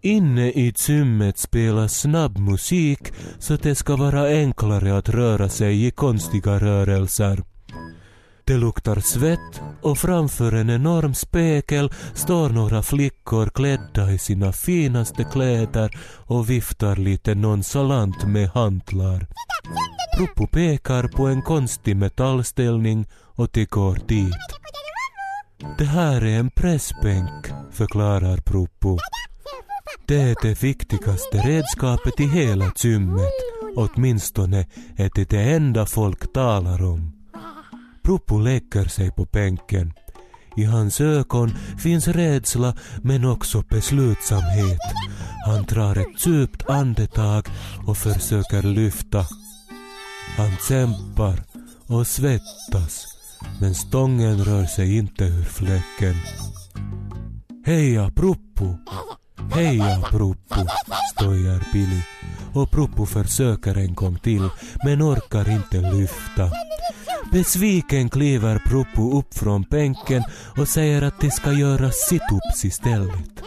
Inne 0.00 0.48
i 0.48 0.72
gymmet 0.76 1.38
spelas 1.38 2.00
snabb 2.00 2.38
musik 2.38 3.12
så 3.38 3.56
det 3.56 3.74
ska 3.74 3.96
vara 3.96 4.26
enklare 4.28 4.98
att 4.98 5.08
röra 5.08 5.48
sig 5.48 5.86
i 5.86 5.90
konstiga 5.90 6.58
rörelser. 6.58 7.42
Det 8.44 8.56
luktar 8.56 9.00
svett 9.00 9.62
och 9.82 9.98
framför 9.98 10.52
en 10.52 10.70
enorm 10.70 11.14
spegel 11.14 11.90
står 12.14 12.50
några 12.50 12.82
flickor 12.82 13.46
klädda 13.46 14.12
i 14.12 14.18
sina 14.18 14.52
finaste 14.52 15.24
kläder 15.24 15.98
och 16.26 16.50
viftar 16.50 16.96
lite 16.96 17.34
nonchalant 17.34 18.24
med 18.24 18.48
hantlar. 18.48 19.26
Pruppu 20.16 20.46
pekar 20.46 21.08
på 21.08 21.26
en 21.26 21.42
konstig 21.42 21.96
metallställning 21.96 23.06
och 23.34 23.48
de 23.52 23.64
går 23.64 23.98
dit. 24.08 24.34
Det 25.78 25.84
här 25.84 26.24
är 26.24 26.38
en 26.38 26.50
pressbänk, 26.50 27.46
förklarar 27.70 28.36
Propo. 28.36 28.98
Det 30.06 30.20
är 30.20 30.36
det 30.42 30.62
viktigaste 30.62 31.38
redskapet 31.38 32.20
i 32.20 32.26
hela 32.26 32.72
gymmet. 32.76 33.32
Åtminstone 33.76 34.66
är 34.96 35.10
det 35.14 35.30
det 35.30 35.52
enda 35.52 35.86
folk 35.86 36.32
talar 36.32 36.82
om. 36.82 37.12
Propo 38.02 38.38
lägger 38.38 38.84
sig 38.84 39.10
på 39.10 39.24
bänken. 39.24 39.92
I 40.56 40.64
hans 40.64 41.00
ögon 41.00 41.54
finns 41.78 42.08
rädsla 42.08 42.74
men 43.02 43.24
också 43.24 43.62
beslutsamhet. 43.68 44.80
Han 45.46 45.62
drar 45.62 45.96
ett 45.96 46.26
djupt 46.26 46.70
andetag 46.70 47.48
och 47.86 47.96
försöker 47.96 48.62
lyfta. 48.62 49.26
Han 50.36 50.56
kämpar 50.68 51.42
och 51.86 52.06
svettas 52.06 53.21
men 53.60 53.74
stången 53.74 54.44
rör 54.44 54.64
sig 54.64 54.96
inte 54.96 55.24
ur 55.24 55.44
fläcken. 55.44 56.14
Heja 57.66 58.10
Proppo! 58.10 58.76
Heja 59.54 60.02
Proppo! 60.10 60.66
stojar 61.12 61.68
Billy 61.72 62.00
och 62.54 62.70
Proppo 62.70 63.06
försöker 63.06 63.78
en 63.78 63.94
gång 63.94 64.18
till 64.18 64.48
men 64.84 65.02
orkar 65.02 65.50
inte 65.50 65.80
lyfta. 65.80 66.50
Besviken 67.32 68.08
kliver 68.10 68.58
Proppo 68.58 69.18
upp 69.18 69.34
från 69.34 69.62
bänken 69.62 70.22
och 70.56 70.68
säger 70.68 71.02
att 71.02 71.20
de 71.20 71.30
ska 71.30 71.52
göra 71.52 71.90
situps 71.90 72.64
istället. 72.64 73.42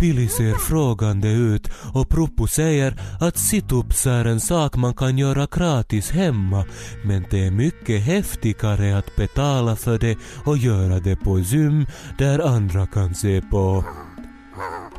Billy 0.00 0.28
ser 0.28 0.54
frågande 0.54 1.28
ut 1.28 1.70
och 1.94 2.08
Propo 2.08 2.46
säger 2.46 3.00
att 3.20 3.38
situps 3.38 4.06
är 4.06 4.24
en 4.24 4.40
sak 4.40 4.76
man 4.76 4.94
kan 4.94 5.18
göra 5.18 5.46
gratis 5.50 6.10
hemma 6.10 6.64
men 7.04 7.24
det 7.30 7.46
är 7.46 7.50
mycket 7.50 8.02
häftigare 8.02 8.98
att 8.98 9.16
betala 9.16 9.76
för 9.76 9.98
det 9.98 10.18
och 10.44 10.58
göra 10.58 11.00
det 11.00 11.16
på 11.16 11.38
gym 11.38 11.86
där 12.18 12.38
andra 12.38 12.86
kan 12.86 13.14
se 13.14 13.42
på. 13.42 13.84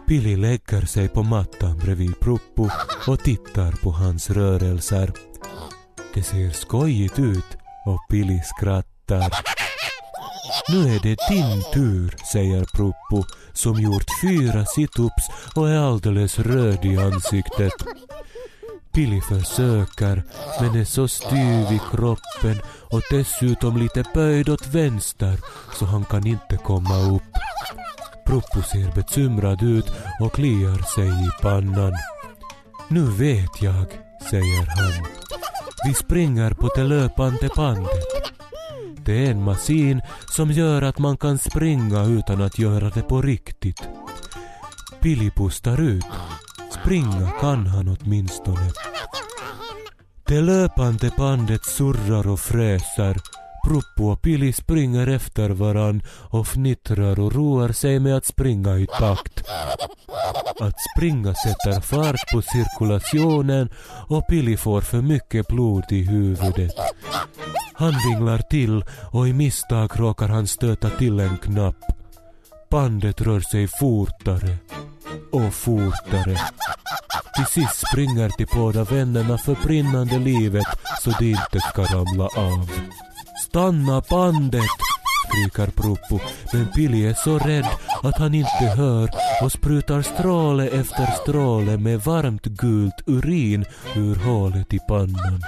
Billy 0.08 0.36
lägger 0.36 0.86
sig 0.86 1.08
på 1.08 1.24
mattan 1.24 1.78
bredvid 1.78 2.20
Propo 2.20 2.70
och 3.08 3.20
tittar 3.20 3.72
på 3.72 3.92
hans 3.92 4.30
rörelser. 4.30 5.14
Det 6.14 6.24
ser 6.24 6.50
skojigt 6.50 7.20
ut 7.20 7.58
och 7.86 8.00
Billy 8.10 8.40
skrattar. 8.44 9.59
Nu 10.70 10.96
är 10.96 11.00
det 11.00 11.18
din 11.30 11.64
tur, 11.74 12.16
säger 12.34 12.66
Pruppu 12.66 13.30
som 13.54 13.82
gjort 13.82 14.06
fyra 14.22 14.66
situps 14.66 15.24
och 15.56 15.70
är 15.70 15.78
alldeles 15.78 16.40
röd 16.40 16.86
i 16.86 16.98
ansiktet. 16.98 17.74
Billy 18.94 19.22
försöker 19.22 20.24
men 20.62 20.76
är 20.76 20.86
så 20.86 21.08
styv 21.08 21.72
i 21.72 21.82
kroppen 21.92 22.62
och 22.92 23.02
dessutom 23.12 23.78
lite 23.78 24.04
böjd 24.14 24.50
åt 24.50 24.68
vänster 24.68 25.40
så 25.74 25.86
han 25.86 26.06
kan 26.06 26.28
inte 26.28 26.58
komma 26.58 26.98
upp. 27.16 27.32
Pruppu 28.26 28.62
ser 28.62 28.96
bekymrad 28.96 29.64
ut 29.64 29.92
och 30.22 30.34
kliar 30.34 30.96
sig 30.96 31.08
i 31.08 31.30
pannan. 31.42 31.94
Nu 32.88 33.02
vet 33.02 33.62
jag, 33.62 33.86
säger 34.30 34.66
han. 34.66 35.06
Vi 35.86 35.94
springer 35.94 36.54
på 36.54 36.70
det 36.76 36.84
löpande 36.84 37.50
bandet. 37.56 38.04
Det 39.10 39.26
är 39.26 39.32
en 39.32 39.44
maskin 39.44 40.02
som 40.36 40.52
gör 40.52 40.82
att 40.82 41.00
man 41.00 41.18
kan 41.18 41.38
springa 41.38 42.06
utan 42.06 42.42
att 42.42 42.60
göra 42.60 42.90
det 42.90 43.02
på 43.02 43.22
riktigt. 43.22 43.82
Billy 45.02 45.32
pustar 45.32 45.82
ut. 45.82 46.06
Springa 46.82 47.32
kan 47.40 47.68
han 47.68 47.98
åtminstone. 48.02 48.72
Det 50.28 50.42
löpande 50.42 51.12
bandet 51.18 51.66
surrar 51.66 52.28
och 52.28 52.40
fräser. 52.40 53.18
Pruppo 53.70 54.12
och 54.12 54.22
Pili 54.22 54.54
springer 54.54 55.08
efter 55.08 55.50
varann 55.50 56.02
och 56.30 56.48
fnittrar 56.48 57.20
och 57.20 57.34
roar 57.34 57.72
sig 57.72 58.00
med 58.00 58.18
att 58.18 58.26
springa 58.26 58.78
i 58.78 58.88
takt. 58.88 59.44
Att 60.60 60.76
springa 60.96 61.34
sätter 61.34 61.82
fart 61.82 62.32
på 62.34 62.42
cirkulationen 62.42 63.70
och 64.08 64.28
Pili 64.28 64.58
får 64.58 64.82
för 64.82 65.02
mycket 65.02 65.48
blod 65.48 65.84
i 65.90 66.04
huvudet. 66.04 66.72
Han 67.74 67.94
vinglar 68.10 68.38
till 68.38 68.86
och 69.12 69.28
i 69.28 69.34
misstag 69.34 69.92
råkar 70.00 70.28
han 70.28 70.48
stöta 70.48 70.90
till 70.90 71.20
en 71.20 71.38
knapp. 71.38 71.76
Bandet 72.70 73.22
rör 73.22 73.40
sig 73.40 73.68
fortare 73.68 74.58
och 75.32 75.54
fortare. 75.54 76.40
Till 77.36 77.46
sist 77.46 77.88
springer 77.88 78.32
de 78.38 78.46
båda 78.54 78.84
vännerna 78.84 79.38
för 79.38 79.56
brinnande 79.64 80.20
livet 80.20 80.68
så 81.02 81.10
de 81.10 81.26
inte 81.26 81.60
ska 81.60 81.84
ramla 81.84 82.24
av. 82.24 82.70
Stanna 83.48 84.02
bandet! 84.10 84.90
skriker 85.30 85.72
Proppo, 85.72 86.20
men 86.54 86.68
Pili 86.76 87.06
är 87.06 87.14
så 87.14 87.38
rädd 87.38 87.68
att 88.04 88.18
han 88.18 88.34
inte 88.34 88.66
hör 88.78 89.10
och 89.44 89.52
sprutar 89.52 90.02
stråle 90.02 90.68
efter 90.68 91.06
stråle 91.22 91.78
med 91.78 92.00
varmt 92.00 92.46
gult 92.46 93.04
urin 93.06 93.66
ur 93.96 94.16
hålet 94.16 94.74
i 94.74 94.80
pannan. 94.88 95.42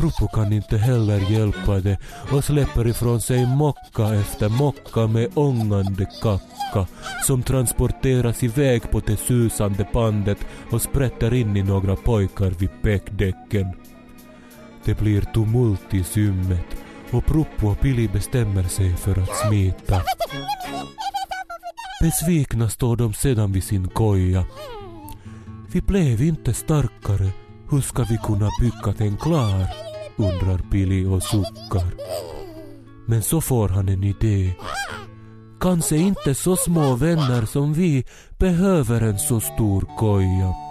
Proppo 0.00 0.28
kan 0.28 0.52
inte 0.52 0.78
heller 0.78 1.30
hjälpa 1.30 1.80
det 1.80 1.98
och 2.32 2.44
släpper 2.44 2.86
ifrån 2.86 3.20
sig 3.20 3.46
mocka 3.46 4.14
efter 4.14 4.48
mocka 4.48 5.06
med 5.06 5.28
ångande 5.34 6.06
kacka 6.22 6.86
som 7.26 7.42
transporteras 7.42 8.42
iväg 8.42 8.90
på 8.90 9.00
det 9.00 9.16
susande 9.16 9.88
bandet 9.92 10.38
och 10.70 10.82
sprätter 10.82 11.34
in 11.34 11.56
i 11.56 11.62
några 11.62 11.96
pojkar 11.96 12.50
vid 12.50 12.82
pekdäcken. 12.82 13.66
Det 14.88 14.94
blir 14.94 15.20
tumult 15.20 15.94
i 15.94 16.04
symmet 16.04 16.66
och 17.10 17.26
Pruppo 17.26 17.68
och 17.68 17.80
Pili 17.80 18.08
bestämmer 18.08 18.62
sig 18.62 18.96
för 18.96 19.18
att 19.18 19.36
smita. 19.36 20.02
Besvikna 22.02 22.68
står 22.68 22.96
de 22.96 23.14
sedan 23.14 23.52
vid 23.52 23.64
sin 23.64 23.88
koja. 23.88 24.44
Vi 25.72 25.80
blev 25.80 26.22
inte 26.22 26.54
starkare. 26.54 27.30
Hur 27.70 27.80
ska 27.80 28.02
vi 28.02 28.18
kunna 28.24 28.50
bygga 28.60 28.94
den 28.98 29.16
klar? 29.16 29.66
undrar 30.16 30.70
Pili 30.70 31.06
och 31.06 31.22
suckar. 31.22 31.94
Men 33.06 33.22
så 33.22 33.40
får 33.40 33.68
han 33.68 33.88
en 33.88 34.04
idé. 34.04 34.54
Kanske 35.60 35.96
inte 35.96 36.34
så 36.34 36.56
små 36.56 36.94
vänner 36.94 37.46
som 37.46 37.74
vi 37.74 38.04
behöver 38.38 39.00
en 39.00 39.18
så 39.18 39.40
stor 39.40 39.96
koja. 39.98 40.67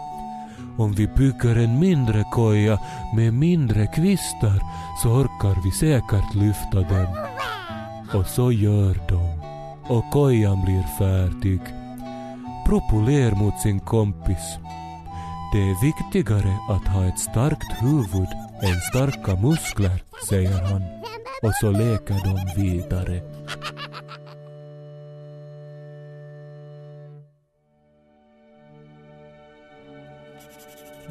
Om 0.77 0.91
vi 0.91 1.07
bygger 1.07 1.55
en 1.55 1.79
mindre 1.79 2.23
koja 2.31 2.79
med 3.15 3.33
mindre 3.33 3.87
kvistar 3.87 4.61
så 5.03 5.09
orkar 5.09 5.63
vi 5.63 5.71
säkert 5.71 6.35
lyfta 6.35 6.95
den. 6.95 7.07
Och 8.13 8.27
så 8.27 8.51
gör 8.51 8.95
de. 9.09 9.41
Och 9.93 10.11
kojan 10.11 10.61
blir 10.65 10.83
färdig. 10.97 11.61
Propo 12.65 13.01
ler 13.01 13.31
mot 13.31 13.59
sin 13.59 13.79
kompis. 13.79 14.57
Det 15.53 15.59
är 15.59 15.81
viktigare 15.81 16.57
att 16.69 16.87
ha 16.87 17.05
ett 17.05 17.19
starkt 17.19 17.81
huvud 17.81 18.27
än 18.61 18.81
starka 18.81 19.35
muskler, 19.35 20.03
säger 20.29 20.61
han. 20.61 20.83
Och 21.41 21.53
så 21.61 21.71
leker 21.71 22.15
de 22.23 22.61
vidare. 22.61 23.21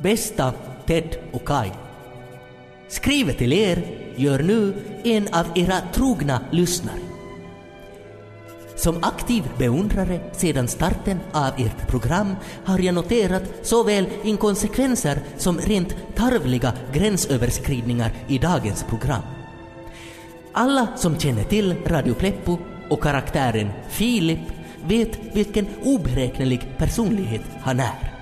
Bästa 0.02 0.52
Ted 0.86 1.16
och 1.32 1.44
Kai. 1.44 1.70
Skrivet 2.88 3.38
till 3.38 3.52
er 3.52 3.82
gör 4.16 4.38
nu 4.38 4.74
en 5.04 5.28
av 5.34 5.46
era 5.54 5.80
trogna 5.94 6.40
lyssnare. 6.50 7.00
Som 8.76 9.04
aktiv 9.04 9.44
beundrare 9.58 10.20
sedan 10.32 10.68
starten 10.68 11.20
av 11.32 11.52
ert 11.58 11.88
program 11.88 12.36
har 12.64 12.78
jag 12.78 12.94
noterat 12.94 13.42
såväl 13.62 14.06
inkonsekvenser 14.24 15.18
som 15.36 15.58
rent 15.58 15.96
tarvliga 16.14 16.72
gränsöverskridningar 16.92 18.12
i 18.28 18.38
dagens 18.38 18.84
program. 18.84 19.22
Alla 20.52 20.88
som 20.96 21.18
känner 21.18 21.44
till 21.44 21.74
Radio 21.86 22.14
Pleppo 22.14 22.58
och 22.90 23.02
karaktären 23.02 23.70
Filip 23.88 24.40
vet 24.84 25.18
vilken 25.32 25.66
oberäknelig 25.82 26.68
personlighet 26.78 27.44
han 27.60 27.80
är. 27.80 28.15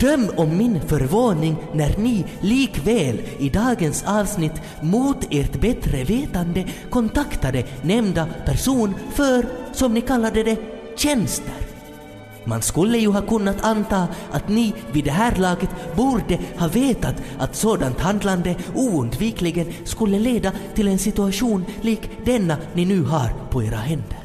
Döm 0.00 0.30
om 0.36 0.56
min 0.56 0.80
förvåning 0.80 1.56
när 1.72 1.98
ni 1.98 2.24
likväl 2.40 3.20
i 3.38 3.48
dagens 3.48 4.04
avsnitt 4.06 4.52
mot 4.82 5.26
ert 5.30 5.60
bättre 5.60 6.04
vetande 6.04 6.64
kontaktade 6.90 7.64
nämnda 7.82 8.28
person 8.46 8.94
för, 9.14 9.46
som 9.72 9.94
ni 9.94 10.00
kallade 10.00 10.42
det, 10.42 10.56
tjänster. 10.96 11.54
Man 12.44 12.62
skulle 12.62 12.98
ju 12.98 13.08
ha 13.08 13.22
kunnat 13.22 13.64
anta 13.64 14.08
att 14.30 14.48
ni 14.48 14.74
vid 14.92 15.04
det 15.04 15.10
här 15.10 15.36
laget 15.36 15.70
borde 15.96 16.38
ha 16.58 16.68
vetat 16.68 17.14
att 17.38 17.56
sådant 17.56 18.00
handlande 18.00 18.54
oundvikligen 18.74 19.72
skulle 19.84 20.18
leda 20.18 20.52
till 20.74 20.88
en 20.88 20.98
situation 20.98 21.64
lik 21.80 22.10
denna 22.24 22.56
ni 22.74 22.84
nu 22.84 23.02
har 23.02 23.34
på 23.50 23.62
era 23.62 23.76
händer. 23.76 24.17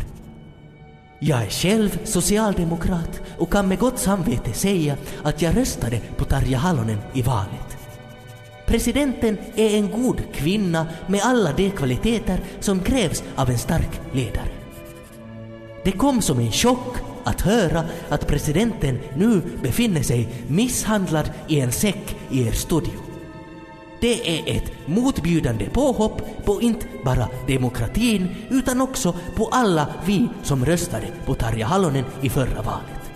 Jag 1.26 1.42
är 1.42 1.50
själv 1.50 2.00
socialdemokrat 2.04 3.22
och 3.38 3.52
kan 3.52 3.68
med 3.68 3.80
gott 3.80 4.00
samvete 4.00 4.54
säga 4.54 4.98
att 5.24 5.42
jag 5.42 5.58
röstade 5.58 6.00
på 6.18 6.26
Tarja 6.26 6.58
Halonen 6.58 6.98
i 7.14 7.22
valet. 7.22 7.78
Presidenten 8.66 9.38
är 9.56 9.78
en 9.78 9.92
god 9.92 10.22
kvinna 10.34 10.88
med 11.08 11.22
alla 11.24 11.54
de 11.54 11.72
kvaliteter 11.72 12.40
som 12.60 12.80
krävs 12.80 13.24
av 13.36 13.50
en 13.50 13.58
stark 13.58 14.02
ledare. 14.12 14.50
Det 15.84 15.92
kom 15.92 16.22
som 16.22 16.40
en 16.40 16.52
chock 16.52 16.96
att 17.24 17.42
höra 17.42 17.84
att 18.10 18.28
presidenten 18.28 19.00
nu 19.16 19.42
befinner 19.62 20.04
sig 20.04 20.30
misshandlad 20.48 21.32
i 21.48 21.60
en 21.60 21.72
säck 21.72 22.16
i 22.30 22.48
er 22.48 22.52
studio. 22.52 23.03
Det 24.04 24.40
är 24.40 24.58
ett 24.58 24.72
motbjudande 24.86 25.66
påhopp 25.66 26.22
på 26.46 26.62
inte 26.62 26.86
bara 27.06 27.28
demokratin 27.48 28.36
utan 28.50 28.82
också 28.82 29.16
på 29.36 29.50
alla 29.52 29.88
vi 30.06 30.30
som 30.42 30.66
röstade 30.66 31.08
på 31.26 31.34
Tarja 31.34 31.66
Halonen 31.66 32.06
i 32.22 32.30
förra 32.30 32.62
valet. 32.62 33.12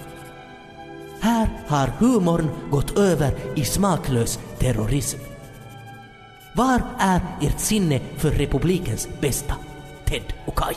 Här 1.20 1.50
har 1.68 1.88
humorn 1.88 2.50
gått 2.72 2.98
över 2.98 3.36
i 3.56 3.66
smaklös 3.66 4.40
terrorism. 4.60 5.20
Var 6.56 6.82
är 7.00 7.22
ert 7.42 7.60
sinne 7.60 8.00
för 8.18 8.32
republikens 8.32 9.08
bästa, 9.22 9.56
Ted 10.06 10.34
och 10.46 10.58
Kaj? 10.58 10.76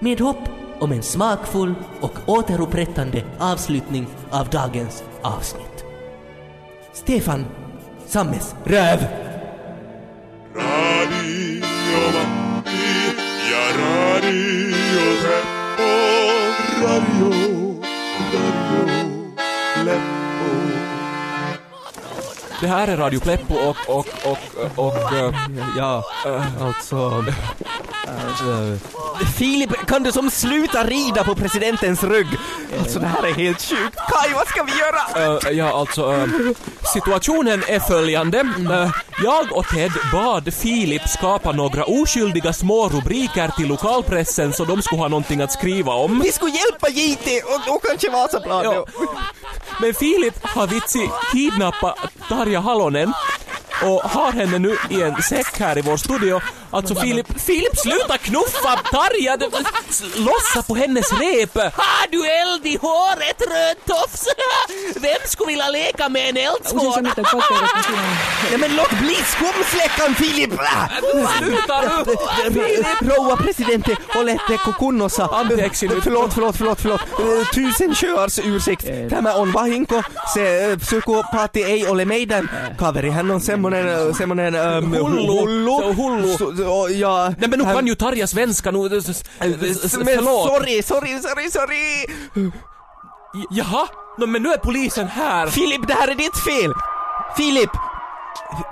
Med 0.00 0.20
hopp 0.20 0.48
om 0.80 0.92
en 0.92 1.02
smakfull 1.02 1.74
och 2.00 2.18
återupprättande 2.26 3.24
avslutning 3.38 4.06
av 4.30 4.48
dagens 4.48 5.04
avsnitt. 5.22 5.84
Stefan 6.92 7.44
Sammes 8.10 8.54
Röv! 8.64 8.98
Radio 10.54 11.60
Matti 12.14 13.14
ja 13.50 13.64
Radio 13.78 14.74
Pleppo. 15.20 15.90
Radio, 16.82 17.30
Radio 18.32 19.32
Pleppo. 19.82 20.50
Det 22.60 22.66
här 22.66 22.88
är 22.88 22.96
Radio 22.96 23.20
Pleppo 23.20 23.54
och, 23.54 23.76
och, 23.88 24.06
och, 24.24 24.86
och... 24.86 25.12
eh, 25.12 25.34
Ja, 25.76 26.04
alltså... 26.60 27.24
äh, 28.10 29.26
Filip, 29.38 29.86
kan 29.86 30.02
du 30.02 30.12
som 30.12 30.30
sluta 30.30 30.84
rida 30.84 31.24
på 31.24 31.34
presidentens 31.34 32.04
rygg? 32.04 32.26
Alltså 32.80 32.98
det 32.98 33.06
här 33.06 33.26
är 33.26 33.32
helt 33.32 33.62
sjukt. 33.62 33.96
Kaj, 33.96 34.32
vad 34.34 34.46
ska 34.48 34.62
vi 34.62 34.72
göra? 34.78 35.38
eh, 35.38 35.50
ja, 35.58 35.78
alltså... 35.80 36.12
eh, 36.12 36.26
situationen 36.92 37.62
är 37.68 37.80
följande. 37.80 38.38
Eh, 38.70 38.90
jag 39.24 39.52
och 39.52 39.66
Ted 39.68 39.92
bad 40.12 40.54
Filip 40.54 41.08
skapa 41.08 41.52
några 41.52 41.84
oskyldiga 41.84 42.52
små 42.52 42.88
rubriker 42.88 43.48
till 43.56 43.68
lokalpressen 43.68 44.52
så 44.52 44.64
de 44.64 44.82
skulle 44.82 45.00
ha 45.00 45.08
någonting 45.08 45.40
att 45.40 45.52
skriva 45.52 45.92
om. 45.92 46.20
Vi 46.20 46.32
skulle 46.32 46.52
hjälpa 46.52 46.88
JT 46.88 47.42
och, 47.44 47.74
och 47.74 47.82
kanske 47.84 48.10
Vasaplan. 48.10 48.64
Ja. 48.64 48.86
Men 49.80 49.94
Filip 49.94 50.46
har 50.46 50.66
vitsi 50.66 51.10
kidnappat 51.32 51.98
Tarja 52.28 52.60
Halonen 52.60 53.12
och 53.82 54.00
har 54.02 54.32
henne 54.32 54.58
nu 54.58 54.76
i 54.90 55.02
en 55.02 55.22
säck 55.22 55.58
här 55.60 55.78
i 55.78 55.80
vår 55.82 55.96
studio. 55.96 56.40
Alltså 56.72 56.94
Filip, 56.94 57.40
Filip 57.40 57.78
sluta 57.78 58.18
knuffa 58.18 58.76
Tarja! 58.92 59.36
Lossa 60.16 60.62
på 60.62 60.74
hennes 60.74 61.12
rep! 61.12 61.54
Har 61.54 62.10
du 62.10 62.26
eld 62.26 62.66
i 62.66 62.76
håret, 62.76 63.42
rödtofs? 63.52 64.26
Vem 64.94 65.20
skulle 65.26 65.46
vilja 65.48 65.68
leka 65.68 66.08
med 66.08 66.28
en 66.28 66.36
eldsvåda? 66.36 67.00
Nej 68.50 68.58
men 68.58 68.76
låt 68.76 68.90
bli 68.90 69.14
skumsläckaren 69.14 70.14
Filip! 70.14 70.50
Sluta 71.38 71.80
nu! 72.50 72.84
Rouva 73.00 73.36
presidentti, 73.36 73.96
oletteko 74.14 74.72
kunnossa? 74.72 75.24
Anteeksi 75.32 75.88
nyt. 75.88 76.04
Förlåt, 76.04 76.32
förlåt, 76.34 76.56
förlåt, 76.56 76.80
förlåt. 76.80 77.00
Eh, 77.00 77.46
Tusen 77.54 77.94
sjöars 77.94 78.38
ursäkt. 78.38 78.86
Tämä 79.10 79.34
on 79.34 79.52
vahinko. 79.52 80.02
Se 80.34 80.70
eh, 80.70 80.78
psykopaatti 80.78 81.62
ei 81.64 81.88
ole 81.88 82.04
meidän 82.04 82.50
kaveri. 82.78 83.10
Hän 83.10 83.30
on 83.30 83.40
semmonen, 83.40 83.88
eh, 83.88 84.16
semmonen... 84.16 84.54
Hullu. 85.00 85.94
Hullu. 85.94 86.59
Och 86.66 86.90
jag... 86.90 87.34
Nej 87.38 87.48
men 87.50 87.58
nu 87.58 87.64
kan 87.64 87.86
ju 87.86 87.94
Tarja 87.94 88.26
svenska 88.26 88.70
nu. 88.70 88.96
s- 88.98 89.08
s- 89.08 89.24
Men 89.96 90.06
Förlåt. 90.06 90.48
sorry, 90.48 90.82
sorry, 90.82 91.18
sorry, 91.22 91.50
sorry! 91.50 92.06
Jaha? 93.50 93.86
No, 94.18 94.26
men 94.26 94.42
nu 94.42 94.48
är 94.52 94.56
polisen 94.58 95.08
här. 95.08 95.46
Filip, 95.46 95.86
det 95.88 95.94
här 95.94 96.08
är 96.08 96.14
ditt 96.14 96.36
fel! 96.38 96.72
Filip! 97.36 97.70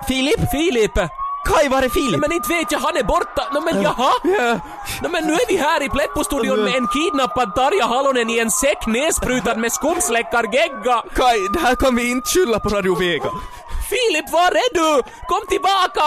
Filip? 0.08 0.50
Filip! 0.50 0.92
Kaj, 1.48 1.68
var 1.68 1.82
är 1.82 1.88
Filip? 1.88 2.10
Nej 2.10 2.20
men 2.20 2.32
inte 2.32 2.48
vet 2.48 2.72
jag, 2.72 2.78
han 2.78 2.96
är 2.96 3.02
borta. 3.04 3.42
No, 3.52 3.60
men 3.60 3.82
jaha? 3.82 4.12
Ja. 4.24 4.60
No, 5.02 5.08
men 5.08 5.24
nu 5.24 5.32
är 5.32 5.48
vi 5.48 5.56
här 5.56 5.82
i 5.82 5.88
Pleppo-studion 5.88 6.64
med 6.64 6.74
en 6.74 6.86
kidnappad 6.88 7.54
Tarja 7.54 7.86
Halonen 7.86 8.30
i 8.30 8.38
en 8.38 8.50
säck 8.50 8.86
nedsprutad 8.86 9.54
med 9.56 9.72
skumsläckargegga. 9.72 11.02
Kaj, 11.14 11.48
det 11.52 11.60
här 11.60 11.74
kan 11.74 11.96
vi 11.96 12.10
inte 12.10 12.28
skylla 12.30 12.60
på 12.60 12.68
Radio 12.68 12.98
Vega. 12.98 13.30
Filip, 13.92 14.26
var 14.32 14.50
är 14.64 14.70
du? 14.80 15.02
Kom 15.30 15.42
tillbaka! 15.48 16.06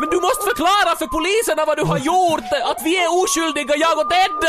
Men 0.00 0.08
du 0.10 0.18
måste 0.26 0.42
förklara 0.50 0.90
för 1.00 1.06
poliserna 1.06 1.64
vad 1.64 1.76
du 1.80 1.84
har 1.92 1.98
gjort! 1.98 2.48
Att 2.70 2.80
vi 2.84 2.92
är 3.04 3.08
oskyldiga, 3.22 3.74
jag 3.84 3.98
och 3.98 4.08
Ted! 4.10 4.40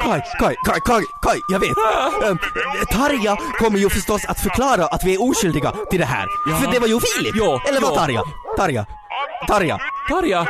Kaj, 0.00 0.22
Kaj, 0.40 0.56
Kaj, 0.66 0.80
Kaj, 0.84 1.04
Kaj, 1.22 1.40
jag 1.48 1.60
vet. 1.60 1.76
Ehm, 2.24 2.38
Tarja 2.90 3.36
kommer 3.58 3.78
ju 3.78 3.90
förstås 3.90 4.24
att 4.28 4.40
förklara 4.40 4.84
att 4.86 5.04
vi 5.04 5.14
är 5.14 5.22
oskyldiga 5.22 5.72
till 5.90 6.00
det 6.00 6.06
här. 6.06 6.26
För 6.60 6.72
det 6.72 6.78
var 6.78 6.86
ju 6.88 7.00
Filip! 7.00 7.34
Eller 7.68 7.80
vad. 7.80 7.94
Tarja? 7.94 8.22
Tarja? 8.56 8.86
Tarja? 9.48 9.78
Tarja, 10.08 10.46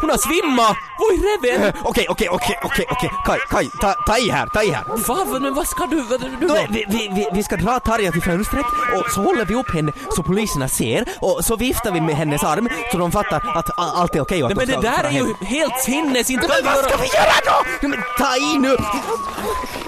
hon 0.00 0.10
har 0.10 0.18
svimmat! 0.18 0.76
Vad 0.98 1.14
i 1.14 1.16
reven? 1.16 1.72
Okej, 1.84 2.06
okej, 2.08 2.28
okej, 2.28 2.56
okej, 2.62 2.86
okej. 2.90 3.10
Kaj, 3.26 3.38
Kaj, 3.50 3.70
ta, 3.80 3.94
ta 4.06 4.18
i 4.18 4.30
här, 4.30 4.46
ta 4.46 4.62
i 4.62 4.70
här. 4.70 4.84
Vad, 5.08 5.42
men 5.42 5.54
vad 5.54 5.68
ska 5.68 5.86
du... 5.86 6.02
Vad, 6.02 6.20
du 6.20 6.46
Då, 6.46 6.66
vi, 6.70 6.84
vi, 6.88 7.28
vi, 7.32 7.42
ska 7.42 7.56
dra 7.56 7.80
Tarja 7.80 8.12
till 8.12 8.22
fönstret 8.22 8.66
och 8.94 9.10
så 9.10 9.22
håller 9.22 9.44
vi 9.44 9.54
upp 9.54 9.74
henne 9.74 9.92
så 10.16 10.22
poliserna 10.22 10.68
ser 10.68 11.04
och 11.20 11.44
så 11.44 11.56
viftar 11.56 11.92
vi 11.92 12.00
med 12.00 12.14
hennes 12.14 12.44
arm 12.44 12.68
så 12.92 12.98
de 12.98 13.12
fattar 13.12 13.42
att 13.54 13.70
allt 13.76 14.14
är 14.14 14.20
okej 14.20 14.44
och 14.44 14.50
att 14.50 14.56
Nej, 14.56 14.66
men 14.66 14.80
de 14.80 14.86
det 14.88 14.92
där 14.96 15.04
är 15.04 15.10
ju 15.10 15.34
helt 15.46 15.80
sinnes, 15.80 16.30
inte 16.30 16.46
kan 16.46 16.56
Men 16.64 16.74
vad 16.74 16.84
ska 16.84 16.96
vi 16.96 17.06
göra 17.06 17.64
då? 17.80 17.88
Men 17.88 18.02
ta 18.18 18.36
i 18.36 18.58
nu! 18.58 18.76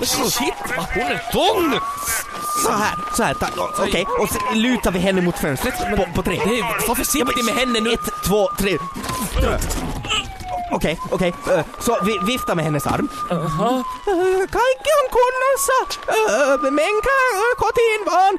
Shit, 0.06 0.54
vad 0.76 0.86
hon 0.94 1.02
är 1.02 1.32
tung! 1.32 1.80
Så 2.64 2.72
här, 2.72 2.94
så 3.16 3.22
här, 3.22 3.36
okej, 3.78 4.06
och 4.20 4.28
så 4.28 4.38
lutar 4.54 4.90
vi 4.90 4.98
henne 4.98 5.22
mot 5.22 5.38
fönstret 5.38 5.74
på, 5.96 6.06
på 6.14 6.22
tre. 6.22 6.40
Nej, 6.46 6.62
var 6.88 6.94
försiktig 6.94 7.44
med 7.44 7.54
henne 7.54 7.80
nu. 7.80 7.92
Ett, 7.92 8.10
två, 8.24 8.48
tre. 8.58 8.78
Okej, 10.72 11.00
okej, 11.10 11.34
eh, 11.50 11.64
så 11.80 11.96
vi 12.04 12.18
viftar 12.26 12.54
med 12.54 12.64
hennes 12.64 12.86
arm. 12.86 13.08
Jaha. 13.30 13.84
Kaikki 14.56 14.90
on 15.00 15.08
kunnossa, 15.16 15.78
Eh, 16.08 16.70
menkää 16.70 17.24
eh, 17.34 17.54
kotiin 17.58 18.04
vaan. 18.06 18.38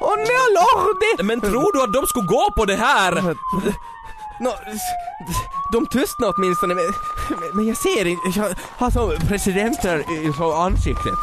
Onnea 0.00 0.44
Lordi! 0.56 1.22
Men 1.22 1.40
tror 1.40 1.72
du 1.72 1.82
att 1.82 1.92
de 1.92 2.06
skulle 2.06 2.26
gå 2.26 2.50
på 2.56 2.64
det 2.64 2.76
här? 2.76 3.12
Nå, 4.40 4.54
de 5.72 5.86
tystnar 5.86 6.32
åtminstone, 6.36 6.74
men, 6.74 6.84
men 7.52 7.66
jag 7.66 7.76
ser 7.76 8.06
inte, 8.06 8.38
jag 8.38 8.54
har 8.76 8.90
så 8.90 9.12
presidenter 9.28 9.98
i 9.98 10.32
så 10.32 10.52
ansiktet. 10.54 11.14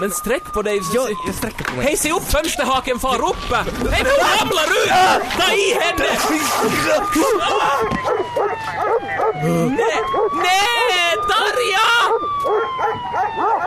Men 0.00 0.10
sträck 0.10 0.52
på 0.52 0.62
dig. 0.62 0.80
Jag, 0.94 1.10
jag 1.26 1.34
sträcker 1.34 1.64
på 1.64 1.76
mig. 1.76 1.84
Hej, 1.84 1.96
se 1.96 2.12
upp 2.12 2.22
fönsterhaken 2.22 2.98
far 2.98 3.16
uppe! 3.30 3.56
Hej, 3.90 4.04
hon 4.04 4.40
ramlar 4.40 4.64
ut! 4.64 4.88
Ta 5.38 5.52
i 5.52 5.74
henne! 5.74 6.08
Nej, 9.68 10.02
nej, 10.32 11.16
Tarja! 11.28 11.43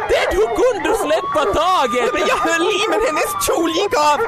Det 0.10 0.36
hur 0.38 0.48
kunde 0.62 0.90
du 0.90 0.96
släppa 0.96 1.42
taget? 1.54 2.14
Men 2.14 2.22
jag 2.28 2.38
höll 2.38 2.62
i 2.62 2.82
men 2.90 3.00
hennes 3.08 3.32
kjol 3.48 3.70
gick 3.70 3.94
av! 3.98 4.20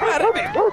Herregud. 0.00 0.72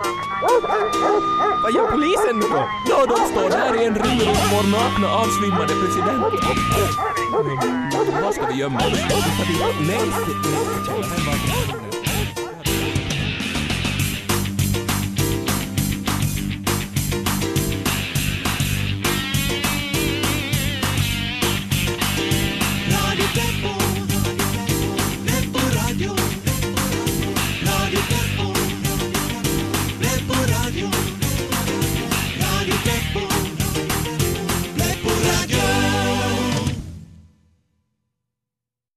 Vad 1.63 1.71
gör 1.71 1.91
polisen 1.91 2.39
nu 2.39 2.45
då? 2.51 2.69
Ja, 2.89 3.05
de 3.05 3.17
står 3.31 3.49
där 3.49 3.81
i 3.81 3.85
en 3.85 3.95
ring 3.95 4.19
runt 4.19 4.45
vår 4.53 4.71
nakna 4.71 5.07
avsvimmade 5.09 5.73
president. 5.81 6.23
Vad 8.21 8.35
ska 8.35 8.45
vi 8.45 8.53
gömma 8.53 8.77
oss? 8.77 8.99
Nej, 9.87 10.11